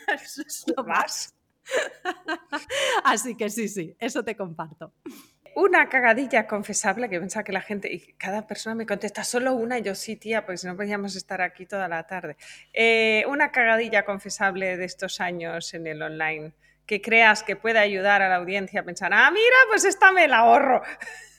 es 0.07 0.65
lo 0.75 0.83
más. 0.83 1.33
Así 3.03 3.35
que 3.35 3.49
sí, 3.49 3.67
sí, 3.67 3.95
eso 3.99 4.23
te 4.23 4.35
comparto. 4.35 4.93
Una 5.57 5.89
cagadilla 5.89 6.45
confesable 6.45 7.09
que 7.09 7.19
pensaba 7.19 7.43
que 7.43 7.51
la 7.51 7.61
gente, 7.61 7.91
y 7.91 8.13
cada 8.13 8.45
persona 8.45 8.75
me 8.75 8.85
contesta 8.85 9.23
solo 9.23 9.55
una, 9.55 9.79
yo 9.79 9.95
sí, 9.95 10.15
tía, 10.15 10.45
pues 10.45 10.63
no 10.63 10.75
podíamos 10.75 11.15
estar 11.15 11.41
aquí 11.41 11.65
toda 11.65 11.87
la 11.87 12.03
tarde. 12.05 12.37
Eh, 12.73 13.25
una 13.27 13.51
cagadilla 13.51 14.05
confesable 14.05 14.77
de 14.77 14.85
estos 14.85 15.19
años 15.19 15.73
en 15.73 15.87
el 15.87 15.99
online 16.03 16.51
que 16.85 17.01
creas 17.01 17.41
que 17.41 17.55
pueda 17.55 17.79
ayudar 17.79 18.21
a 18.21 18.29
la 18.29 18.35
audiencia 18.35 18.81
a 18.81 18.83
pensar, 18.83 19.11
ah, 19.15 19.31
mira, 19.31 19.57
pues 19.67 19.83
esta 19.83 20.11
me 20.11 20.27
la 20.27 20.41
ahorro. 20.41 20.83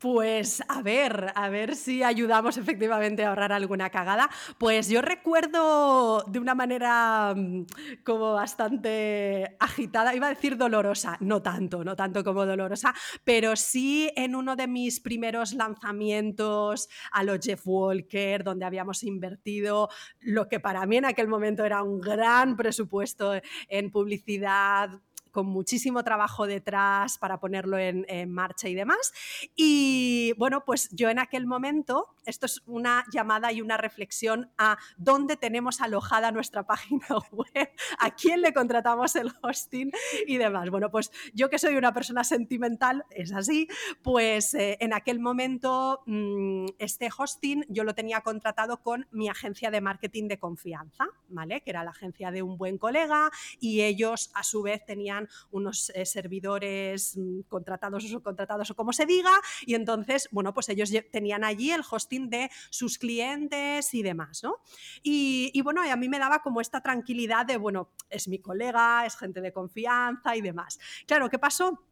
Pues 0.00 0.62
a 0.66 0.80
ver, 0.80 1.30
a 1.34 1.50
ver 1.50 1.76
si 1.76 2.02
ayudamos 2.02 2.56
efectivamente 2.56 3.22
a 3.22 3.28
ahorrar 3.28 3.52
alguna 3.52 3.90
cagada. 3.90 4.30
Pues 4.56 4.88
yo 4.88 5.02
recuerdo 5.02 6.24
de 6.26 6.38
una 6.38 6.54
manera 6.54 7.34
mm, 7.36 7.66
como 8.02 8.32
bastante 8.32 9.58
agitada, 9.60 10.14
iba 10.14 10.28
a 10.28 10.30
decir 10.30 10.56
dolorosa, 10.56 11.18
no 11.20 11.42
tanto, 11.42 11.84
no 11.84 11.96
tanto 11.96 12.24
como 12.24 12.46
dolorosa, 12.46 12.94
pero 13.24 13.56
sí 13.56 14.10
en 14.16 14.36
uno 14.36 14.56
de 14.56 14.68
mis 14.68 15.00
primeros 15.00 15.52
lanzamientos 15.52 16.88
a 17.12 17.22
los 17.22 17.38
Jeff 17.44 17.60
Walker, 17.66 18.42
donde 18.42 18.64
habíamos 18.64 19.02
invertido 19.02 19.90
lo 20.20 20.48
que 20.48 20.60
para 20.60 20.86
mí 20.86 20.96
en 20.96 21.04
aquel 21.04 21.28
momento 21.28 21.62
era 21.62 21.82
un 21.82 22.00
gran 22.00 22.56
presupuesto 22.56 23.34
en 23.68 23.90
publicidad, 23.90 24.88
con 25.30 25.46
muchísimo 25.46 26.02
trabajo 26.04 26.46
detrás 26.46 27.18
para 27.18 27.40
ponerlo 27.40 27.78
en, 27.78 28.30
marcha 28.30 28.68
y 28.68 28.74
demás. 28.74 29.12
Y 29.56 30.34
bueno, 30.38 30.64
pues 30.64 30.88
yo 30.92 31.08
en 31.08 31.18
aquel 31.18 31.46
momento, 31.46 32.08
esto 32.30 32.46
es 32.46 32.62
una 32.66 33.04
llamada 33.12 33.52
y 33.52 33.60
una 33.60 33.76
reflexión 33.76 34.50
a 34.56 34.78
dónde 34.96 35.36
tenemos 35.36 35.80
alojada 35.80 36.32
nuestra 36.32 36.66
página 36.66 37.06
web, 37.32 37.70
a 37.98 38.14
quién 38.14 38.40
le 38.40 38.54
contratamos 38.54 39.16
el 39.16 39.30
hosting 39.42 39.90
y 40.26 40.38
demás. 40.38 40.70
Bueno, 40.70 40.90
pues 40.90 41.10
yo 41.34 41.50
que 41.50 41.58
soy 41.58 41.76
una 41.76 41.92
persona 41.92 42.24
sentimental, 42.24 43.04
es 43.10 43.32
así, 43.32 43.68
pues 44.02 44.54
eh, 44.54 44.78
en 44.80 44.92
aquel 44.92 45.20
momento 45.20 46.02
mm, 46.06 46.66
este 46.78 47.08
hosting 47.16 47.64
yo 47.68 47.84
lo 47.84 47.94
tenía 47.94 48.20
contratado 48.22 48.82
con 48.82 49.06
mi 49.10 49.28
agencia 49.28 49.70
de 49.70 49.80
marketing 49.80 50.28
de 50.28 50.38
confianza, 50.38 51.08
¿vale? 51.28 51.60
Que 51.62 51.70
era 51.70 51.84
la 51.84 51.90
agencia 51.90 52.30
de 52.30 52.42
un 52.42 52.56
buen 52.56 52.78
colega 52.78 53.30
y 53.58 53.82
ellos 53.82 54.30
a 54.34 54.42
su 54.42 54.62
vez 54.62 54.84
tenían 54.86 55.28
unos 55.50 55.90
eh, 55.94 56.06
servidores 56.06 57.16
mm, 57.16 57.40
contratados 57.48 58.04
o 58.04 58.08
subcontratados 58.08 58.70
o 58.70 58.76
como 58.76 58.92
se 58.92 59.06
diga, 59.06 59.32
y 59.66 59.74
entonces, 59.74 60.28
bueno, 60.30 60.54
pues 60.54 60.68
ellos 60.68 60.90
tenían 61.10 61.44
allí 61.44 61.70
el 61.70 61.82
hosting 61.88 62.19
de 62.28 62.50
sus 62.70 62.98
clientes 62.98 63.94
y 63.94 64.02
demás, 64.02 64.42
¿no? 64.42 64.56
Y, 65.02 65.60
bueno, 65.62 65.82
a 65.82 65.96
mí 65.96 66.08
me 66.08 66.18
daba 66.18 66.40
como 66.40 66.60
esta 66.60 66.82
tranquilidad 66.82 67.46
de, 67.46 67.56
bueno, 67.56 67.92
es 68.10 68.28
mi 68.28 68.38
colega, 68.40 69.06
es 69.06 69.16
gente 69.16 69.40
de 69.40 69.52
confianza 69.52 70.36
y 70.36 70.40
demás. 70.40 70.78
Claro, 71.06 71.30
¿qué 71.30 71.38
pasó? 71.38 71.89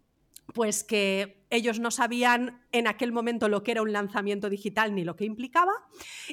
Pues 0.55 0.83
que 0.85 1.39
ellos 1.51 1.81
no 1.81 1.91
sabían 1.91 2.61
en 2.73 2.87
aquel 2.87 3.13
momento 3.13 3.49
lo 3.49 3.63
que 3.63 3.71
era 3.73 3.83
un 3.83 3.93
lanzamiento 3.93 4.51
digital 4.51 4.95
ni 4.95 5.05
lo 5.05 5.17
que 5.17 5.25
implicaba. 5.25 5.73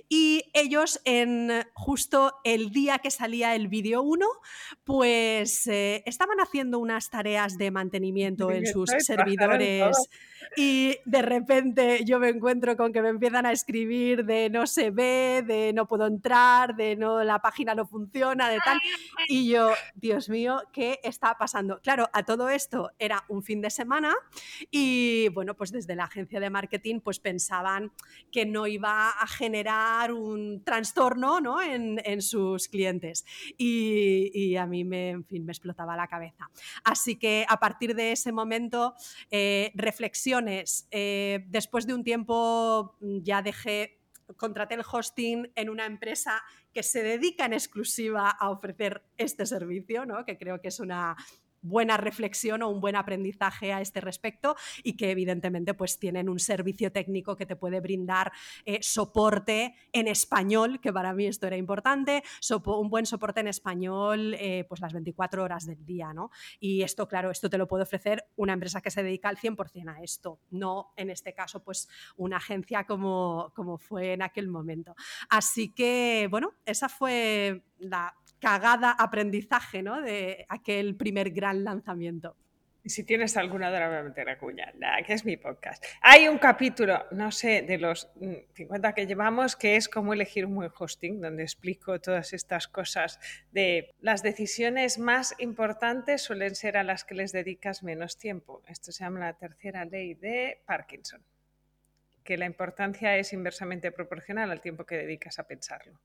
Y 0.10 0.44
ellos, 0.54 1.02
en 1.06 1.52
justo 1.74 2.34
el 2.44 2.72
día 2.72 3.00
que 3.00 3.12
salía 3.12 3.56
el 3.56 3.68
vídeo 3.68 4.02
1, 4.02 4.26
pues 4.84 5.68
eh, 5.68 6.04
estaban 6.06 6.40
haciendo 6.40 6.80
unas 6.80 7.10
tareas 7.10 7.58
de 7.58 7.72
mantenimiento 7.72 8.52
en 8.52 8.66
sus 8.66 8.90
servidores. 9.00 9.96
Y 10.58 10.98
de 11.06 11.22
repente 11.22 12.04
yo 12.06 12.20
me 12.20 12.30
encuentro 12.30 12.78
con 12.78 12.94
que 12.94 13.02
me 13.02 13.10
empiezan 13.10 13.46
a 13.46 13.52
escribir 13.52 14.26
de 14.26 14.50
no 14.50 14.68
se 14.68 14.92
ve, 14.92 15.44
de 15.46 15.74
no 15.74 15.88
puedo 15.88 16.06
entrar, 16.06 16.76
de 16.76 16.96
no 16.96 17.24
la 17.24 17.40
página 17.40 17.74
no 17.74 17.86
funciona, 17.86 18.50
de 18.50 18.60
tal. 18.60 18.80
Y 19.28 19.50
yo, 19.50 19.72
Dios 19.96 20.30
mío, 20.30 20.62
¿qué 20.72 21.00
está 21.04 21.38
pasando? 21.38 21.80
Claro, 21.82 22.10
a 22.14 22.24
todo 22.24 22.50
esto 22.50 22.92
era 23.00 23.24
un 23.30 23.44
fin 23.44 23.62
de 23.62 23.70
semana 23.70 24.05
y 24.72 25.30
bueno, 25.30 25.56
pues 25.56 25.72
desde 25.72 25.96
la 25.96 26.06
agencia 26.06 26.40
de 26.40 26.50
marketing 26.50 27.00
pues 27.00 27.20
pensaban 27.20 27.92
que 28.32 28.46
no 28.46 28.68
iba 28.68 29.10
a 29.10 29.28
generar 29.28 30.12
un 30.12 30.64
trastorno 30.64 31.40
¿no? 31.42 31.62
en, 31.62 32.22
sus 32.22 32.68
clientes. 32.68 33.26
Y, 33.58 34.56
a 34.56 34.66
mí 34.66 34.84
me, 34.84 35.10
en 35.10 35.26
fin, 35.26 35.46
me 35.46 35.52
explotaba 35.52 35.96
la 35.96 36.08
cabeza. 36.08 36.50
Así 36.84 37.18
que 37.18 37.46
a 37.48 37.60
partir 37.60 37.96
de 37.96 38.12
ese 38.12 38.32
momento, 38.32 38.96
eh, 39.30 39.72
reflexiones. 39.76 40.88
Eh, 40.92 41.46
después 41.48 41.86
de 41.86 41.94
un 41.94 42.04
tiempo 42.04 42.96
mm, 43.02 43.22
ya 43.22 43.42
dejé 43.42 44.00
contraté 44.38 44.76
el 44.76 44.84
hosting 44.90 45.52
en 45.56 45.70
una 45.70 45.86
empresa 45.86 46.44
que 46.74 46.84
se 46.84 47.04
dedica 47.04 47.46
en 47.46 47.54
exclusiva 47.54 48.30
a 48.30 48.50
ofrecer 48.50 49.04
este 49.18 49.46
servicio, 49.46 50.06
¿no? 50.06 50.26
que 50.26 50.38
creo 50.38 50.60
que 50.62 50.70
es 50.70 50.80
una 50.80 51.16
buena 51.68 51.98
reflexión 51.98 52.62
o 52.62 52.70
un 52.70 52.80
buen 52.80 52.96
aprendizaje 52.96 53.74
a 53.74 53.82
este 53.82 54.02
respecto 54.02 54.56
y 54.84 54.96
que 54.96 55.12
evidentemente 55.12 55.74
pues 55.74 56.00
tienen 56.00 56.30
un 56.30 56.40
servicio 56.40 56.92
técnico 56.92 57.36
que 57.36 57.46
te 57.46 57.56
puede 57.56 57.80
brindar 57.80 58.32
eh, 58.66 58.80
soporte 58.82 59.76
en 59.92 60.08
español, 60.08 60.80
que 60.80 60.94
para 60.94 61.14
mí 61.14 61.26
esto 61.26 61.48
era 61.48 61.58
importante, 61.58 62.24
un 62.66 62.90
buen 62.90 63.06
soporte 63.06 63.40
en 63.40 63.48
español 63.48 64.36
eh, 64.40 64.66
pues 64.68 64.82
las 64.82 64.94
24 64.94 65.44
horas 65.44 65.66
del 65.66 65.86
día, 65.86 66.14
¿no? 66.14 66.32
Y 66.60 66.82
esto, 66.84 67.08
claro, 67.08 67.32
esto 67.32 67.50
te 67.50 67.58
lo 67.58 67.68
puede 67.68 67.84
ofrecer 67.84 68.26
una 68.36 68.54
empresa 68.54 68.82
que 68.82 68.92
se 68.92 69.04
dedica 69.04 69.30
al 69.30 69.38
100% 69.38 69.96
a 69.96 70.04
esto, 70.04 70.40
no 70.52 70.94
en 70.96 71.10
este 71.10 71.34
caso 71.34 71.64
pues 71.64 71.88
una 72.18 72.38
agencia 72.38 72.86
como, 72.86 73.52
como 73.56 73.78
fue 73.78 74.14
en 74.14 74.22
aquel 74.22 74.48
momento. 74.48 74.96
Así 75.30 75.74
que, 75.74 76.28
bueno, 76.30 76.54
esa 76.66 76.90
fue 76.90 77.64
la 77.78 78.16
cagada 78.40 78.92
aprendizaje 78.92 79.82
¿no? 79.82 80.02
de 80.02 80.46
aquel 80.50 80.96
primer 80.96 81.32
gran 81.32 81.64
lanzamiento. 81.64 82.36
Si 82.88 83.04
tienes 83.04 83.36
alguna, 83.36 83.70
ahora 83.70 83.88
voy 83.88 83.98
a 83.98 84.04
meter 84.04 84.30
a 84.30 84.38
cuña, 84.38 84.72
que 85.08 85.14
es 85.14 85.26
mi 85.26 85.38
podcast. 85.38 85.84
Hay 86.02 86.28
un 86.28 86.38
capítulo, 86.38 87.08
no 87.10 87.32
sé, 87.32 87.64
de 87.64 87.80
los 87.80 88.12
50 88.54 88.90
mm, 88.90 88.94
que 88.94 89.08
llevamos, 89.08 89.56
que 89.56 89.76
es 89.76 89.90
cómo 89.90 90.14
elegir 90.14 90.46
un 90.46 90.54
buen 90.54 90.72
hosting, 90.78 91.20
donde 91.20 91.42
explico 91.42 92.00
todas 92.00 92.32
estas 92.34 92.68
cosas 92.68 93.20
de 93.52 93.96
las 94.02 94.22
decisiones 94.22 95.00
más 95.00 95.34
importantes 95.40 96.22
suelen 96.22 96.54
ser 96.54 96.78
a 96.78 96.84
las 96.84 97.04
que 97.06 97.16
les 97.16 97.32
dedicas 97.32 97.82
menos 97.82 98.20
tiempo. 98.20 98.62
Esto 98.68 98.92
se 98.92 99.04
llama 99.04 99.20
la 99.20 99.34
tercera 99.34 99.84
ley 99.86 100.14
de 100.14 100.62
Parkinson, 100.68 101.24
que 102.24 102.38
la 102.38 102.46
importancia 102.46 103.18
es 103.18 103.34
inversamente 103.34 103.92
proporcional 103.92 104.52
al 104.52 104.62
tiempo 104.62 104.86
que 104.86 104.98
dedicas 104.98 105.40
a 105.40 105.48
pensarlo. 105.48 106.00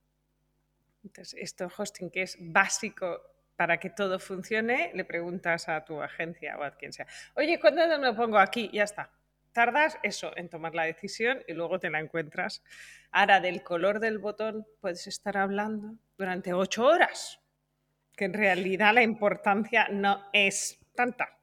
Entonces, 1.05 1.35
esto 1.41 1.69
hosting 1.77 2.11
que 2.11 2.23
es 2.23 2.37
básico 2.39 3.21
para 3.57 3.79
que 3.79 3.91
todo 3.91 4.19
funcione, 4.19 4.91
le 4.95 5.05
preguntas 5.05 5.69
a 5.69 5.85
tu 5.85 6.01
agencia 6.01 6.57
o 6.59 6.65
a 6.65 6.71
quien 6.77 6.93
sea, 6.93 7.07
oye, 7.35 7.61
¿cuándo 7.61 7.87
me 7.87 7.99
lo 7.99 8.17
pongo 8.17 8.39
aquí? 8.39 8.71
Ya 8.73 8.85
está. 8.85 9.11
Tardas 9.53 9.99
eso 10.03 10.35
en 10.37 10.49
tomar 10.49 10.75
la 10.75 10.85
decisión 10.85 11.43
y 11.47 11.53
luego 11.53 11.79
te 11.79 11.91
la 11.91 11.99
encuentras. 11.99 12.63
Ahora, 13.11 13.41
del 13.41 13.63
color 13.63 14.01
del 14.01 14.19
botón 14.19 14.67
puedes 14.81 15.07
estar 15.07 15.37
hablando 15.37 15.97
durante 16.17 16.55
ocho 16.55 16.87
horas, 16.87 17.41
que 18.17 18.27
en 18.27 18.33
realidad 18.33 18.95
la 18.95 19.03
importancia 19.03 19.89
no 19.91 20.25
es 20.33 20.79
tanta. 20.95 21.37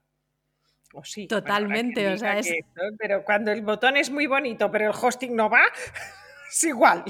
O 0.93 1.03
sí. 1.03 1.27
Totalmente, 1.27 2.07
o 2.07 2.17
sea, 2.17 2.39
es... 2.39 2.51
pero 2.97 3.23
cuando 3.25 3.51
el 3.51 3.61
botón 3.61 3.97
es 3.97 4.09
muy 4.09 4.25
bonito, 4.25 4.71
pero 4.71 4.89
el 4.89 4.95
hosting 4.99 5.35
no 5.35 5.49
va, 5.49 5.65
es 6.49 6.63
igual 6.63 7.03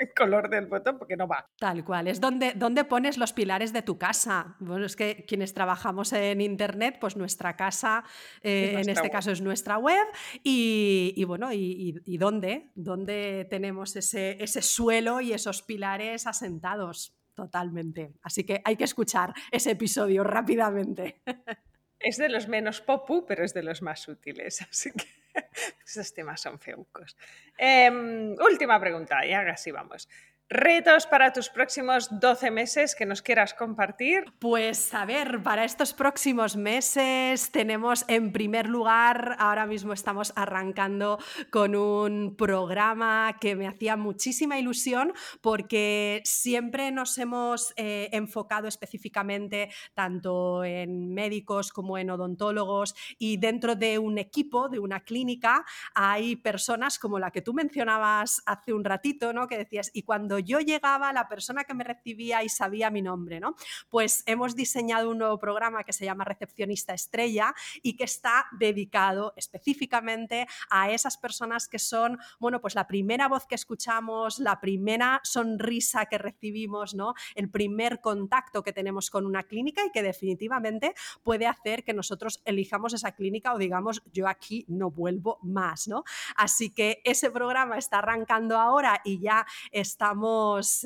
el 0.00 0.12
color 0.14 0.48
del 0.48 0.66
botón 0.66 0.98
porque 0.98 1.16
no 1.16 1.26
va. 1.26 1.48
Tal 1.58 1.84
cual, 1.84 2.08
es 2.08 2.20
donde, 2.20 2.52
donde 2.54 2.84
pones 2.84 3.18
los 3.18 3.32
pilares 3.32 3.72
de 3.72 3.82
tu 3.82 3.98
casa. 3.98 4.56
Bueno, 4.58 4.86
es 4.86 4.96
que 4.96 5.24
quienes 5.26 5.54
trabajamos 5.54 6.12
en 6.12 6.40
Internet, 6.40 6.98
pues 7.00 7.16
nuestra 7.16 7.56
casa, 7.56 8.04
eh, 8.42 8.76
en 8.80 8.88
este 8.88 9.10
caso 9.10 9.30
es 9.30 9.40
nuestra 9.40 9.78
web, 9.78 10.06
y, 10.42 11.22
bueno, 11.24 11.52
y, 11.52 12.00
y, 12.04 12.18
dónde, 12.18 12.70
dónde 12.74 13.46
tenemos 13.50 13.94
ese, 13.96 14.42
ese 14.42 14.62
suelo 14.62 15.20
y 15.20 15.32
esos 15.32 15.62
pilares 15.62 16.26
asentados. 16.26 17.16
Totalmente. 17.34 18.12
Así 18.22 18.44
que 18.44 18.62
hay 18.64 18.76
que 18.76 18.84
escuchar 18.84 19.34
ese 19.50 19.72
episodio 19.72 20.24
rápidamente. 20.24 21.22
Es 22.00 22.18
de 22.18 22.28
los 22.28 22.48
menos 22.48 22.82
popu, 22.82 23.24
pero 23.24 23.44
es 23.44 23.54
de 23.54 23.62
los 23.62 23.80
más 23.80 24.06
útiles. 24.08 24.60
Así 24.60 24.90
que 24.92 25.06
esos 25.86 26.12
temas 26.12 26.40
son 26.40 26.58
feucos. 26.58 27.16
Em, 27.56 28.34
última 28.40 28.80
pregunta, 28.80 29.24
y 29.26 29.32
ahora 29.32 29.56
sí 29.56 29.70
vamos. 29.70 30.08
¿Retos 30.50 31.06
para 31.06 31.32
tus 31.32 31.48
próximos 31.48 32.20
12 32.20 32.50
meses 32.50 32.94
que 32.94 33.06
nos 33.06 33.22
quieras 33.22 33.54
compartir? 33.54 34.26
Pues 34.38 34.92
a 34.92 35.06
ver, 35.06 35.42
para 35.42 35.64
estos 35.64 35.94
próximos 35.94 36.54
meses 36.54 37.50
tenemos 37.50 38.04
en 38.08 38.30
primer 38.30 38.68
lugar, 38.68 39.36
ahora 39.38 39.64
mismo 39.64 39.94
estamos 39.94 40.34
arrancando 40.36 41.18
con 41.50 41.74
un 41.74 42.36
programa 42.36 43.38
que 43.40 43.56
me 43.56 43.66
hacía 43.66 43.96
muchísima 43.96 44.58
ilusión 44.58 45.14
porque 45.40 46.20
siempre 46.24 46.92
nos 46.92 47.16
hemos 47.16 47.72
eh, 47.76 48.10
enfocado 48.12 48.68
específicamente 48.68 49.70
tanto 49.94 50.62
en 50.62 51.14
médicos 51.14 51.72
como 51.72 51.96
en 51.96 52.10
odontólogos 52.10 52.94
y 53.18 53.38
dentro 53.38 53.76
de 53.76 53.98
un 53.98 54.18
equipo, 54.18 54.68
de 54.68 54.78
una 54.78 55.00
clínica, 55.00 55.64
hay 55.94 56.36
personas 56.36 56.98
como 56.98 57.18
la 57.18 57.30
que 57.30 57.40
tú 57.40 57.54
mencionabas 57.54 58.42
hace 58.44 58.74
un 58.74 58.84
ratito, 58.84 59.32
¿no? 59.32 59.46
Que 59.46 59.56
decías, 59.56 59.90
y 59.94 60.02
cuando 60.02 60.33
yo 60.38 60.60
llegaba, 60.60 61.12
la 61.12 61.28
persona 61.28 61.64
que 61.64 61.74
me 61.74 61.84
recibía 61.84 62.42
y 62.42 62.48
sabía 62.48 62.90
mi 62.90 63.02
nombre, 63.02 63.40
¿no? 63.40 63.56
Pues 63.88 64.22
hemos 64.26 64.54
diseñado 64.54 65.10
un 65.10 65.18
nuevo 65.18 65.38
programa 65.38 65.84
que 65.84 65.92
se 65.92 66.04
llama 66.04 66.24
Recepcionista 66.24 66.94
Estrella 66.94 67.54
y 67.82 67.96
que 67.96 68.04
está 68.04 68.46
dedicado 68.52 69.32
específicamente 69.36 70.46
a 70.70 70.90
esas 70.90 71.16
personas 71.16 71.68
que 71.68 71.78
son, 71.78 72.18
bueno, 72.38 72.60
pues 72.60 72.74
la 72.74 72.86
primera 72.86 73.28
voz 73.28 73.46
que 73.46 73.54
escuchamos, 73.54 74.38
la 74.38 74.60
primera 74.60 75.20
sonrisa 75.24 76.06
que 76.06 76.18
recibimos, 76.18 76.94
¿no? 76.94 77.14
El 77.34 77.50
primer 77.50 78.00
contacto 78.00 78.62
que 78.62 78.72
tenemos 78.72 79.10
con 79.10 79.26
una 79.26 79.44
clínica 79.44 79.84
y 79.84 79.90
que 79.90 80.02
definitivamente 80.02 80.94
puede 81.22 81.46
hacer 81.46 81.84
que 81.84 81.94
nosotros 81.94 82.42
elijamos 82.44 82.94
esa 82.94 83.12
clínica 83.12 83.54
o 83.54 83.58
digamos, 83.58 84.02
yo 84.12 84.28
aquí 84.28 84.64
no 84.68 84.90
vuelvo 84.90 85.38
más, 85.42 85.88
¿no? 85.88 86.04
Así 86.36 86.70
que 86.70 87.00
ese 87.04 87.30
programa 87.30 87.78
está 87.78 87.98
arrancando 87.98 88.58
ahora 88.58 89.00
y 89.04 89.20
ya 89.20 89.46
estamos, 89.70 90.23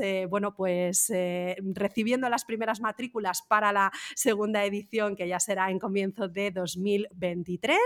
eh, 0.01 0.27
bueno, 0.29 0.55
pues 0.55 1.11
eh, 1.11 1.57
recibiendo 1.75 2.29
las 2.29 2.45
primeras 2.45 2.81
matrículas 2.81 3.43
para 3.43 3.73
la 3.73 3.93
segunda 4.15 4.65
edición 4.65 5.15
que 5.15 5.29
ya 5.29 5.39
será 5.39 5.71
en 5.71 5.79
comienzo 5.79 6.29
de 6.29 6.51
2023 6.51 7.79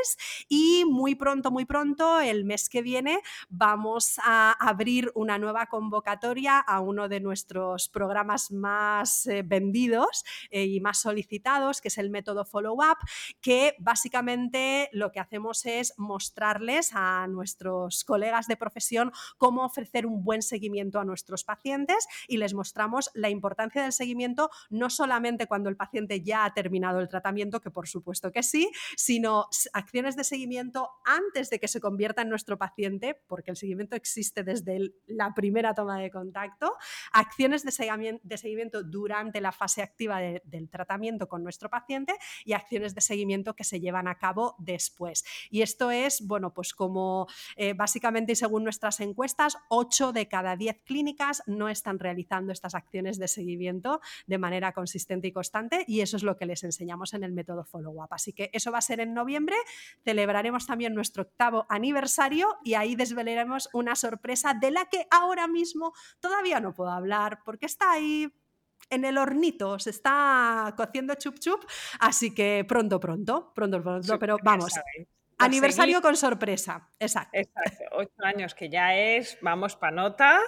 y 0.49 0.85
muy 0.87 1.15
pronto, 1.15 1.51
muy 1.51 1.65
pronto, 1.65 2.21
el 2.21 2.45
mes 2.45 2.69
que 2.69 2.81
viene, 2.81 3.21
vamos 3.51 4.19
a 4.25 4.53
abrir 4.53 5.11
una 5.15 5.39
nueva 5.39 5.67
convocatoria 5.67 6.59
a 6.59 6.81
uno 6.81 7.09
de 7.09 7.21
nuestros 7.21 7.89
programas 7.89 8.51
más 8.51 9.27
eh, 9.27 9.43
vendidos 9.45 10.25
y 10.51 10.81
más 10.81 11.01
solicitados, 11.01 11.81
que 11.81 11.89
es 11.89 11.99
el 11.99 12.11
método 12.11 12.45
Follow 12.45 12.75
Up, 12.77 12.99
que 13.41 13.75
básicamente 13.79 14.89
lo 14.93 15.13
que 15.13 15.21
hacemos 15.21 15.67
es 15.67 15.93
mostrarles 15.99 16.93
a 16.95 17.27
nuestros 17.29 18.05
colegas 18.05 18.47
de 18.47 18.57
profesión 18.57 19.13
cómo 19.39 19.65
ofrecer 19.65 20.07
un 20.07 20.25
buen 20.25 20.43
seguimiento 20.43 20.99
a 20.99 21.05
nuestros 21.05 21.42
pacientes 21.45 22.07
y 22.29 22.37
les 22.37 22.55
mostramos 22.55 23.11
la 23.15 23.31
importancia 23.31 23.83
del 23.83 23.93
seguimiento 23.93 24.51
no 24.71 24.91
solamente 24.91 25.47
cuando 25.47 25.69
el 25.69 25.77
paciente 25.77 26.23
ya 26.23 26.45
ha 26.45 26.55
terminado 26.55 27.01
el 27.01 27.09
tratamiento, 27.09 27.61
que 27.61 27.71
por 27.71 27.89
supuesto 27.89 28.33
que 28.33 28.43
sí, 28.43 28.71
sino 28.97 29.47
acciones 29.73 30.17
de 30.17 30.25
seguimiento 30.25 30.91
antes 31.05 31.51
de 31.51 31.59
que 31.59 31.69
se 31.69 31.81
convierta 31.81 32.23
en 32.23 32.29
nuestro 32.29 32.59
paciente, 32.59 33.21
porque 33.27 33.51
el 33.51 33.57
seguimiento 33.57 33.97
existe 33.97 34.43
desde 34.43 34.93
la 35.07 35.35
primera 35.35 35.75
toma 35.75 35.99
de 35.99 36.11
contacto, 36.11 36.75
acciones 37.13 37.65
de 37.65 37.73
seguimiento, 37.73 38.83
durante 38.83 39.41
la 39.41 39.53
fase 39.53 39.83
activa 39.83 40.21
del 40.21 40.69
tratamiento 40.71 41.29
con 41.29 41.43
nuestro 41.43 41.71
paciente 41.71 42.15
y 42.45 42.53
acciones 42.53 42.95
de 42.95 43.01
seguimiento 43.01 43.55
que 43.55 43.65
se 43.65 43.81
llevan 43.81 44.09
a 44.09 44.19
cabo 44.19 44.57
después. 44.59 45.25
Y 45.51 45.63
esto 45.63 45.91
es, 45.91 46.27
bueno, 46.27 46.53
pues 46.53 46.73
como 46.75 47.27
eh, 47.57 47.75
básicamente 47.75 48.33
y 48.33 48.37
según 48.37 48.65
nuestras 48.65 49.01
encuestas, 49.01 49.57
8 49.69 50.13
de 50.13 50.29
cada 50.29 50.57
10 50.57 50.83
clínicas 50.85 51.32
no 51.47 51.69
están 51.69 51.99
realizando 51.99 52.53
estas 52.53 52.75
acciones 52.75 53.19
de 53.19 53.29
seguimiento 53.29 54.01
de 54.27 54.39
manera 54.39 54.73
consistente 54.73 55.29
y 55.29 55.33
constante 55.33 55.85
y 55.87 56.01
eso 56.01 56.17
es 56.17 56.23
lo 56.23 56.37
que 56.37 56.47
les 56.47 56.65
enseñamos 56.65 57.15
en 57.15 57.25
el 57.25 57.33
método 57.33 57.65
Follow 57.65 58.03
Up. 58.03 58.09
Así 58.11 58.33
que 58.33 58.51
eso 58.53 58.73
va 58.73 58.79
a 58.79 58.83
ser 58.83 59.01
en 59.01 59.15
noviembre, 59.15 59.57
celebraremos 60.05 60.67
también 60.67 60.95
nuestro 60.95 61.23
octavo 61.23 61.67
aniversario 61.69 62.49
y 62.65 62.75
ahí 62.75 62.97
desvelaremos 62.97 63.69
una 63.73 63.95
sorpresa 63.95 64.55
de 64.55 64.71
la 64.71 64.87
que 64.87 65.07
ahora 65.11 65.49
mismo 65.49 65.93
todavía 66.21 66.61
no 66.61 66.75
puedo 66.75 66.91
hablar 66.91 67.41
porque 67.45 67.67
está 67.67 67.93
ahí 67.93 68.33
en 68.91 69.05
el 69.05 69.19
hornito, 69.19 69.79
se 69.79 69.91
está 69.91 70.75
cociendo 70.77 71.15
chup 71.15 71.39
chup, 71.39 71.65
así 72.01 72.35
que 72.35 72.65
pronto, 72.69 73.01
pronto, 73.01 73.53
pronto, 73.55 73.83
pronto, 73.83 74.19
pero 74.19 74.37
vamos. 74.43 74.73
Aniversario 75.39 76.01
con 76.01 76.17
sorpresa, 76.17 76.91
exacto. 77.01 77.39
Exacto, 77.39 77.85
ocho 77.93 78.23
años 78.23 78.55
que 78.55 78.69
ya 78.69 78.95
es, 78.95 79.39
vamos 79.41 79.77
pa' 79.77 79.91
nota, 79.91 80.41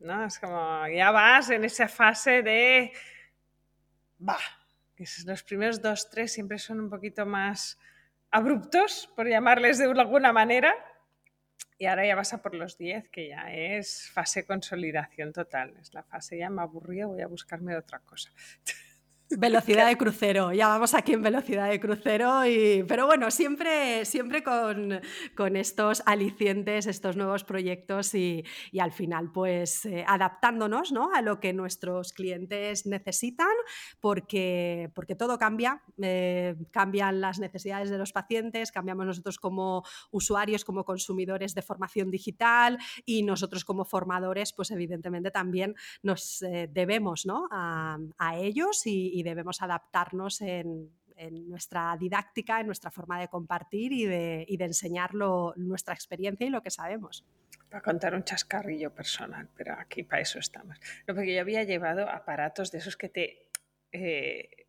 ¿no? 0.00 0.24
Es 0.24 0.38
como, 0.38 0.86
ya 0.88 1.10
vas 1.10 1.50
en 1.50 1.64
esa 1.64 1.88
fase 1.88 2.42
de, 2.42 2.92
va, 4.20 4.38
los 5.26 5.42
primeros 5.42 5.80
dos, 5.82 6.08
tres 6.10 6.32
siempre 6.32 6.58
son 6.58 6.80
un 6.80 6.90
poquito 6.90 7.26
más 7.26 7.78
abruptos, 8.30 9.10
por 9.14 9.28
llamarles 9.28 9.78
de 9.78 9.84
alguna 9.84 10.32
manera, 10.32 10.74
y 11.78 11.86
ahora 11.86 12.06
ya 12.06 12.14
vas 12.14 12.32
a 12.32 12.42
por 12.42 12.54
los 12.54 12.78
10, 12.78 13.08
que 13.08 13.28
ya 13.28 13.52
es 13.52 14.10
fase 14.10 14.46
consolidación 14.46 15.32
total. 15.32 15.74
Es 15.80 15.92
la 15.92 16.02
fase 16.02 16.38
ya 16.38 16.48
me 16.48 16.62
aburría, 16.62 17.06
voy 17.06 17.20
a 17.22 17.26
buscarme 17.26 17.76
otra 17.76 17.98
cosa. 18.00 18.30
Velocidad 19.30 19.88
de 19.88 19.96
crucero, 19.96 20.52
ya 20.52 20.68
vamos 20.68 20.92
aquí 20.92 21.14
en 21.14 21.22
velocidad 21.22 21.70
de 21.70 21.80
crucero, 21.80 22.44
y, 22.46 22.84
pero 22.86 23.06
bueno, 23.06 23.30
siempre, 23.30 24.04
siempre 24.04 24.44
con, 24.44 25.00
con 25.34 25.56
estos 25.56 26.02
alicientes, 26.04 26.86
estos 26.86 27.16
nuevos 27.16 27.42
proyectos 27.42 28.14
y, 28.14 28.44
y 28.70 28.80
al 28.80 28.92
final 28.92 29.32
pues 29.32 29.86
eh, 29.86 30.04
adaptándonos 30.06 30.92
¿no? 30.92 31.10
a 31.14 31.22
lo 31.22 31.40
que 31.40 31.54
nuestros 31.54 32.12
clientes 32.12 32.84
necesitan, 32.84 33.48
porque, 33.98 34.92
porque 34.94 35.14
todo 35.14 35.38
cambia, 35.38 35.82
eh, 36.02 36.54
cambian 36.70 37.22
las 37.22 37.38
necesidades 37.38 37.88
de 37.88 37.96
los 37.96 38.12
pacientes, 38.12 38.72
cambiamos 38.72 39.06
nosotros 39.06 39.38
como 39.38 39.84
usuarios, 40.10 40.66
como 40.66 40.84
consumidores 40.84 41.54
de 41.54 41.62
formación 41.62 42.10
digital 42.10 42.78
y 43.06 43.22
nosotros 43.22 43.64
como 43.64 43.86
formadores 43.86 44.52
pues 44.52 44.70
evidentemente 44.70 45.30
también 45.30 45.74
nos 46.02 46.42
eh, 46.42 46.68
debemos 46.70 47.24
¿no? 47.24 47.48
a, 47.50 47.96
a 48.18 48.36
ellos 48.36 48.82
y 48.86 49.13
y 49.14 49.22
debemos 49.22 49.62
adaptarnos 49.62 50.40
en, 50.40 50.90
nuestra 51.46 51.96
didáctica, 51.96 52.58
en 52.58 52.66
nuestra 52.66 52.90
forma 52.90 53.20
de 53.20 53.28
compartir 53.28 53.92
y 53.92 54.04
de, 54.04 54.44
y 54.48 54.60
enseñar 54.60 55.14
nuestra 55.14 55.94
experiencia 55.94 56.44
y 56.44 56.50
lo 56.50 56.60
que 56.60 56.70
sabemos. 56.70 57.24
Para 57.70 57.80
contar 57.80 58.16
un 58.16 58.24
chascarrillo 58.24 58.92
personal, 58.92 59.48
pero 59.56 59.74
aquí 59.78 60.02
para 60.02 60.22
eso 60.22 60.40
estamos. 60.40 60.80
No, 61.06 61.14
porque 61.14 61.32
yo 61.32 61.40
había 61.40 61.62
llevado 61.62 62.10
aparatos 62.10 62.72
de 62.72 62.78
esos 62.78 62.96
que 62.96 63.08
te, 63.08 63.48
eh, 63.92 64.66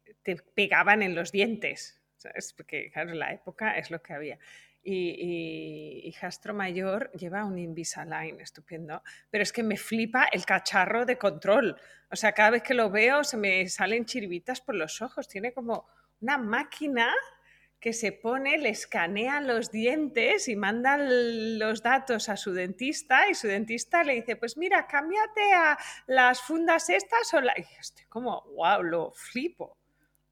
pegaban 0.54 1.02
en 1.02 1.16
los 1.16 1.32
dientes, 1.32 2.00
¿sabes? 2.18 2.54
porque 2.54 2.92
claro, 2.92 3.16
la 3.16 3.34
época 3.34 3.76
es 3.80 3.90
lo 3.90 4.04
que 4.04 4.14
había 4.14 4.38
y, 4.88 6.12
y, 6.14 6.54
Mayor 6.54 7.12
lleva 7.14 7.44
un 7.44 7.58
Invisalign 7.58 8.40
estupendo, 8.40 9.02
pero 9.32 9.42
es 9.42 9.52
que 9.52 9.64
me 9.64 9.78
flipa 9.78 10.26
el 10.32 10.46
cacharro 10.46 11.06
de 11.06 11.18
control. 11.18 11.76
O 12.12 12.16
sea, 12.16 12.34
cada 12.34 12.52
vez 12.52 12.62
que 12.62 12.76
lo 12.76 12.92
veo 12.92 13.24
se 13.24 13.36
me 13.36 13.68
salen 13.68 14.06
chiribitas 14.06 14.62
por 14.62 14.76
los 14.76 15.02
ojos. 15.02 15.28
Tiene 15.28 15.54
como 15.54 15.88
una 16.22 16.38
máquina 16.38 17.12
que 17.80 17.94
se 17.94 18.12
pone, 18.12 18.58
le 18.58 18.70
escanea 18.70 19.42
los 19.42 19.72
dientes 19.72 20.48
y 20.48 20.56
manda 20.56 20.98
los 20.98 21.82
datos 21.82 22.30
a 22.30 22.38
su 22.38 22.54
dentista 22.54 23.30
y 23.30 23.36
su 23.36 23.48
dentista 23.48 24.04
le 24.04 24.14
dice, 24.14 24.36
pues 24.36 24.56
mira, 24.56 24.88
cámbiate 24.88 25.54
a 25.54 25.78
las 26.08 26.42
fundas 26.42 26.90
estas 26.90 27.34
o 27.34 27.42
la... 27.42 27.54
Y 27.58 27.66
estoy 27.80 28.06
como, 28.06 28.42
wow, 28.56 28.84
lo 28.84 29.12
flipo. 29.12 29.78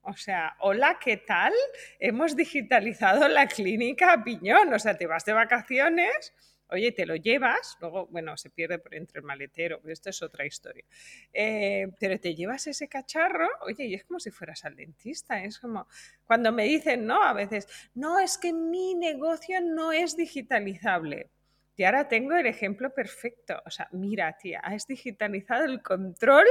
O 0.05 0.17
sea, 0.17 0.57
hola, 0.59 0.99
¿qué 1.01 1.15
tal? 1.15 1.53
Hemos 1.97 2.35
digitalizado 2.35 3.25
la 3.29 3.47
clínica 3.47 4.21
Piñón. 4.21 4.73
O 4.73 4.79
sea, 4.79 4.97
te 4.97 5.07
vas 5.07 5.23
de 5.23 5.31
vacaciones, 5.31 6.33
oye, 6.67 6.91
te 6.91 7.05
lo 7.05 7.15
llevas, 7.15 7.77
luego, 7.79 8.07
bueno, 8.07 8.35
se 8.35 8.49
pierde 8.49 8.79
por 8.79 8.93
entre 8.95 9.19
el 9.19 9.25
maletero, 9.25 9.79
pero 9.79 9.93
esto 9.93 10.09
es 10.09 10.21
otra 10.21 10.45
historia. 10.45 10.83
Eh, 11.31 11.87
pero 12.01 12.19
te 12.19 12.35
llevas 12.35 12.67
ese 12.67 12.89
cacharro, 12.89 13.47
oye, 13.61 13.85
y 13.85 13.93
es 13.93 14.03
como 14.03 14.19
si 14.19 14.29
fueras 14.29 14.65
al 14.65 14.75
dentista. 14.75 15.41
Es 15.41 15.57
como 15.57 15.87
cuando 16.25 16.51
me 16.51 16.65
dicen, 16.65 17.05
no, 17.05 17.23
a 17.23 17.31
veces, 17.31 17.69
no, 17.93 18.19
es 18.19 18.37
que 18.37 18.51
mi 18.51 18.95
negocio 18.95 19.61
no 19.61 19.93
es 19.93 20.17
digitalizable. 20.17 21.29
Y 21.77 21.85
ahora 21.85 22.09
tengo 22.09 22.35
el 22.35 22.45
ejemplo 22.45 22.93
perfecto. 22.93 23.61
O 23.65 23.71
sea, 23.71 23.87
mira, 23.93 24.35
tía, 24.37 24.59
has 24.59 24.85
digitalizado 24.85 25.63
el 25.63 25.81
control 25.81 26.45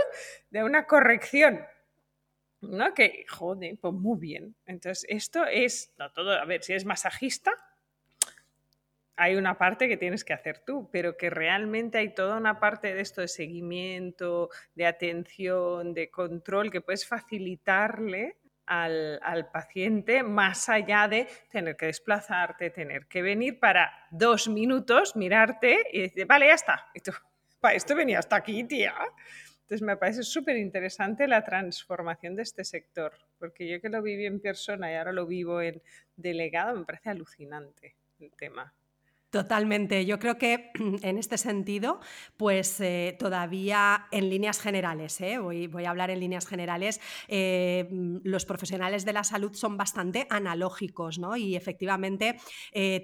de 0.50 0.64
una 0.64 0.86
corrección 0.86 1.60
¿no? 2.62 2.94
Que, 2.94 3.26
joder, 3.28 3.76
pues 3.80 3.94
muy 3.94 4.18
bien. 4.18 4.54
Entonces, 4.66 5.04
esto 5.08 5.44
es, 5.44 5.92
no 5.98 6.10
todo, 6.12 6.32
a 6.32 6.44
ver, 6.44 6.62
si 6.62 6.72
es 6.72 6.84
masajista, 6.84 7.52
hay 9.16 9.36
una 9.36 9.58
parte 9.58 9.88
que 9.88 9.96
tienes 9.96 10.24
que 10.24 10.32
hacer 10.32 10.60
tú, 10.60 10.88
pero 10.90 11.16
que 11.16 11.30
realmente 11.30 11.98
hay 11.98 12.14
toda 12.14 12.36
una 12.36 12.58
parte 12.58 12.94
de 12.94 13.00
esto 13.02 13.20
de 13.20 13.28
seguimiento, 13.28 14.48
de 14.74 14.86
atención, 14.86 15.92
de 15.92 16.10
control, 16.10 16.70
que 16.70 16.80
puedes 16.80 17.06
facilitarle 17.06 18.38
al, 18.64 19.20
al, 19.22 19.50
paciente 19.50 20.22
más 20.22 20.68
allá 20.68 21.08
de 21.08 21.28
tener 21.50 21.76
que 21.76 21.86
desplazarte, 21.86 22.70
tener 22.70 23.06
que 23.06 23.20
venir 23.20 23.58
para 23.60 23.92
dos 24.10 24.48
minutos, 24.48 25.14
mirarte 25.14 25.86
y 25.92 26.02
decir, 26.02 26.26
vale, 26.26 26.46
ya 26.46 26.54
está. 26.54 26.86
Y 26.94 27.00
tú, 27.00 27.12
para 27.60 27.74
esto 27.74 27.94
venía 27.94 28.18
hasta 28.18 28.36
aquí, 28.36 28.64
tía. 28.64 28.94
Entonces 29.72 29.86
me 29.86 29.96
parece 29.96 30.22
súper 30.22 30.58
interesante 30.58 31.26
la 31.26 31.42
transformación 31.42 32.36
de 32.36 32.42
este 32.42 32.62
sector, 32.62 33.14
porque 33.38 33.66
yo 33.66 33.80
que 33.80 33.88
lo 33.88 34.02
viví 34.02 34.26
en 34.26 34.38
persona 34.38 34.92
y 34.92 34.96
ahora 34.96 35.12
lo 35.12 35.24
vivo 35.24 35.62
en 35.62 35.80
delegado, 36.14 36.76
me 36.76 36.84
parece 36.84 37.08
alucinante 37.08 37.96
el 38.20 38.30
tema. 38.32 38.74
Totalmente. 39.32 40.04
Yo 40.04 40.18
creo 40.18 40.36
que 40.36 40.72
en 41.02 41.16
este 41.16 41.38
sentido, 41.38 42.00
pues 42.36 42.78
eh, 42.80 43.16
todavía 43.18 44.08
en 44.10 44.28
líneas 44.28 44.60
generales, 44.60 45.18
¿eh? 45.22 45.38
voy, 45.38 45.86
a 45.86 45.90
hablar 45.90 46.10
en 46.10 46.20
líneas 46.20 46.46
generales, 46.46 47.00
eh, 47.28 47.88
los 48.24 48.44
profesionales 48.44 49.06
de 49.06 49.14
la 49.14 49.24
salud 49.24 49.54
son 49.54 49.78
bastante 49.78 50.26
analógicos, 50.28 51.18
¿no? 51.18 51.34
Y 51.38 51.56
efectivamente 51.56 52.38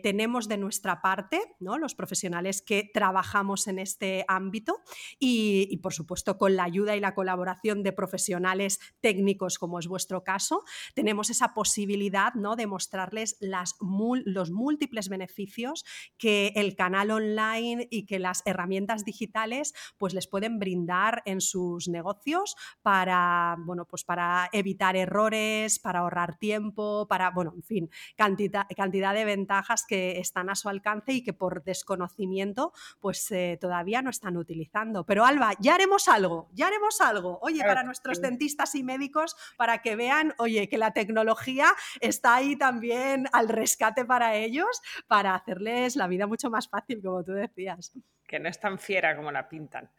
tenemos 0.02 0.48
de 0.48 0.58
nuestra 0.58 1.00
parte, 1.00 1.40
¿no? 1.60 1.78
Los 1.78 1.94
profesionales 1.94 2.60
que 2.60 2.90
trabajamos 2.92 3.66
en 3.66 3.78
este 3.78 4.26
ámbito 4.28 4.82
y, 5.18 5.78
por 5.78 5.94
supuesto 5.94 6.36
con 6.36 6.56
la 6.56 6.64
ayuda 6.64 6.94
y 6.94 7.00
la 7.00 7.14
colaboración 7.14 7.82
de 7.82 7.92
profesionales 7.92 8.80
técnicos, 9.00 9.58
como 9.58 9.78
es 9.78 9.86
vuestro 9.86 10.24
caso, 10.24 10.64
tenemos 10.94 11.30
esa 11.30 11.54
posibilidad, 11.54 12.34
¿no? 12.34 12.54
De 12.54 12.66
mostrarles 12.66 13.38
los 13.40 14.50
múltiples 14.50 15.08
beneficios 15.08 15.84
que 16.18 16.52
el 16.56 16.76
canal 16.76 17.10
online 17.10 17.86
y 17.90 18.06
que 18.06 18.18
las 18.18 18.42
herramientas 18.44 19.04
digitales 19.04 19.74
pues 19.96 20.14
les 20.14 20.26
pueden 20.26 20.58
brindar 20.58 21.22
en 21.24 21.40
sus 21.40 21.88
negocios 21.88 22.56
para, 22.82 23.56
bueno, 23.60 23.86
pues 23.86 24.04
para 24.04 24.48
evitar 24.52 24.96
errores, 24.96 25.78
para 25.78 26.00
ahorrar 26.00 26.36
tiempo, 26.36 27.06
para, 27.08 27.30
bueno, 27.30 27.52
en 27.54 27.62
fin, 27.62 27.90
cantidad, 28.16 28.66
cantidad 28.76 29.14
de 29.14 29.24
ventajas 29.24 29.84
que 29.86 30.18
están 30.18 30.50
a 30.50 30.54
su 30.54 30.68
alcance 30.68 31.12
y 31.12 31.22
que 31.22 31.32
por 31.32 31.62
desconocimiento 31.64 32.72
pues 33.00 33.30
eh, 33.30 33.58
todavía 33.60 34.02
no 34.02 34.10
están 34.10 34.36
utilizando. 34.36 35.04
Pero 35.04 35.24
Alba, 35.24 35.52
ya 35.60 35.74
haremos 35.74 36.08
algo, 36.08 36.48
ya 36.52 36.66
haremos 36.66 37.00
algo, 37.00 37.38
oye, 37.42 37.60
para 37.60 37.82
nuestros 37.82 38.20
dentistas 38.20 38.74
y 38.74 38.82
médicos, 38.82 39.36
para 39.56 39.78
que 39.82 39.96
vean, 39.96 40.34
oye, 40.38 40.68
que 40.68 40.78
la 40.78 40.92
tecnología 40.92 41.68
está 42.00 42.36
ahí 42.36 42.56
también 42.56 43.26
al 43.32 43.48
rescate 43.48 44.04
para 44.04 44.34
ellos, 44.34 44.82
para 45.06 45.34
hacerles 45.34 45.96
la 45.96 46.07
vida 46.08 46.26
mucho 46.26 46.50
más 46.50 46.68
fácil, 46.68 47.00
como 47.02 47.22
tú 47.22 47.32
decías. 47.32 47.92
Que 48.26 48.38
no 48.38 48.48
es 48.48 48.58
tan 48.58 48.78
fiera 48.78 49.16
como 49.16 49.30
la 49.30 49.48
pintan. 49.48 49.90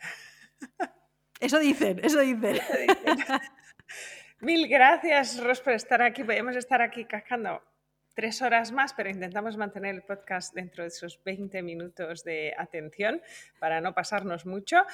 Eso 1.39 1.57
dicen, 1.59 1.99
eso 2.03 2.19
dicen. 2.19 2.59
Mil 4.41 4.67
gracias, 4.67 5.41
Ros, 5.41 5.61
por 5.61 5.73
estar 5.73 6.01
aquí. 6.01 6.23
Podemos 6.23 6.55
estar 6.55 6.81
aquí 6.81 7.05
cascando 7.05 7.61
tres 8.13 8.41
horas 8.41 8.73
más, 8.73 8.93
pero 8.93 9.09
intentamos 9.09 9.55
mantener 9.55 9.95
el 9.95 10.01
podcast 10.01 10.53
dentro 10.53 10.83
de 10.83 10.89
esos 10.89 11.23
20 11.23 11.61
minutos 11.61 12.23
de 12.25 12.53
atención 12.57 13.21
para 13.59 13.79
no 13.79 13.93
pasarnos 13.93 14.45
mucho. 14.45 14.85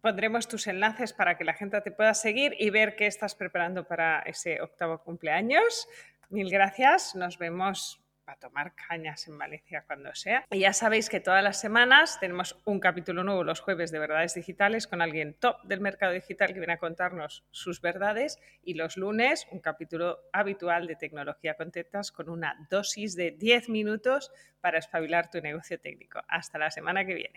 Pondremos 0.00 0.46
tus 0.46 0.68
enlaces 0.68 1.12
para 1.12 1.36
que 1.36 1.42
la 1.42 1.54
gente 1.54 1.80
te 1.80 1.90
pueda 1.90 2.14
seguir 2.14 2.54
y 2.60 2.70
ver 2.70 2.94
qué 2.94 3.08
estás 3.08 3.34
preparando 3.34 3.88
para 3.88 4.20
ese 4.20 4.60
octavo 4.60 5.02
cumpleaños. 5.02 5.88
Mil 6.28 6.48
gracias. 6.48 7.16
Nos 7.16 7.38
vemos 7.38 8.05
para 8.26 8.38
tomar 8.38 8.74
cañas 8.74 9.28
en 9.28 9.38
Valencia 9.38 9.84
cuando 9.86 10.12
sea. 10.14 10.44
Y 10.50 10.58
ya 10.58 10.72
sabéis 10.72 11.08
que 11.08 11.20
todas 11.20 11.42
las 11.44 11.60
semanas 11.60 12.18
tenemos 12.18 12.60
un 12.64 12.80
capítulo 12.80 13.22
nuevo 13.22 13.44
los 13.44 13.60
jueves 13.60 13.92
de 13.92 14.00
verdades 14.00 14.34
digitales 14.34 14.88
con 14.88 15.00
alguien 15.00 15.34
top 15.34 15.62
del 15.62 15.80
mercado 15.80 16.12
digital 16.12 16.48
que 16.52 16.58
viene 16.58 16.74
a 16.74 16.78
contarnos 16.78 17.44
sus 17.52 17.80
verdades 17.80 18.38
y 18.62 18.74
los 18.74 18.96
lunes 18.96 19.46
un 19.52 19.60
capítulo 19.60 20.18
habitual 20.32 20.88
de 20.88 20.96
tecnología 20.96 21.54
con 21.54 21.70
tetas 21.70 22.10
con 22.10 22.28
una 22.28 22.66
dosis 22.68 23.14
de 23.14 23.30
10 23.30 23.68
minutos 23.68 24.32
para 24.60 24.78
espabilar 24.78 25.30
tu 25.30 25.40
negocio 25.40 25.78
técnico. 25.78 26.20
Hasta 26.26 26.58
la 26.58 26.72
semana 26.72 27.04
que 27.04 27.14
viene. 27.14 27.34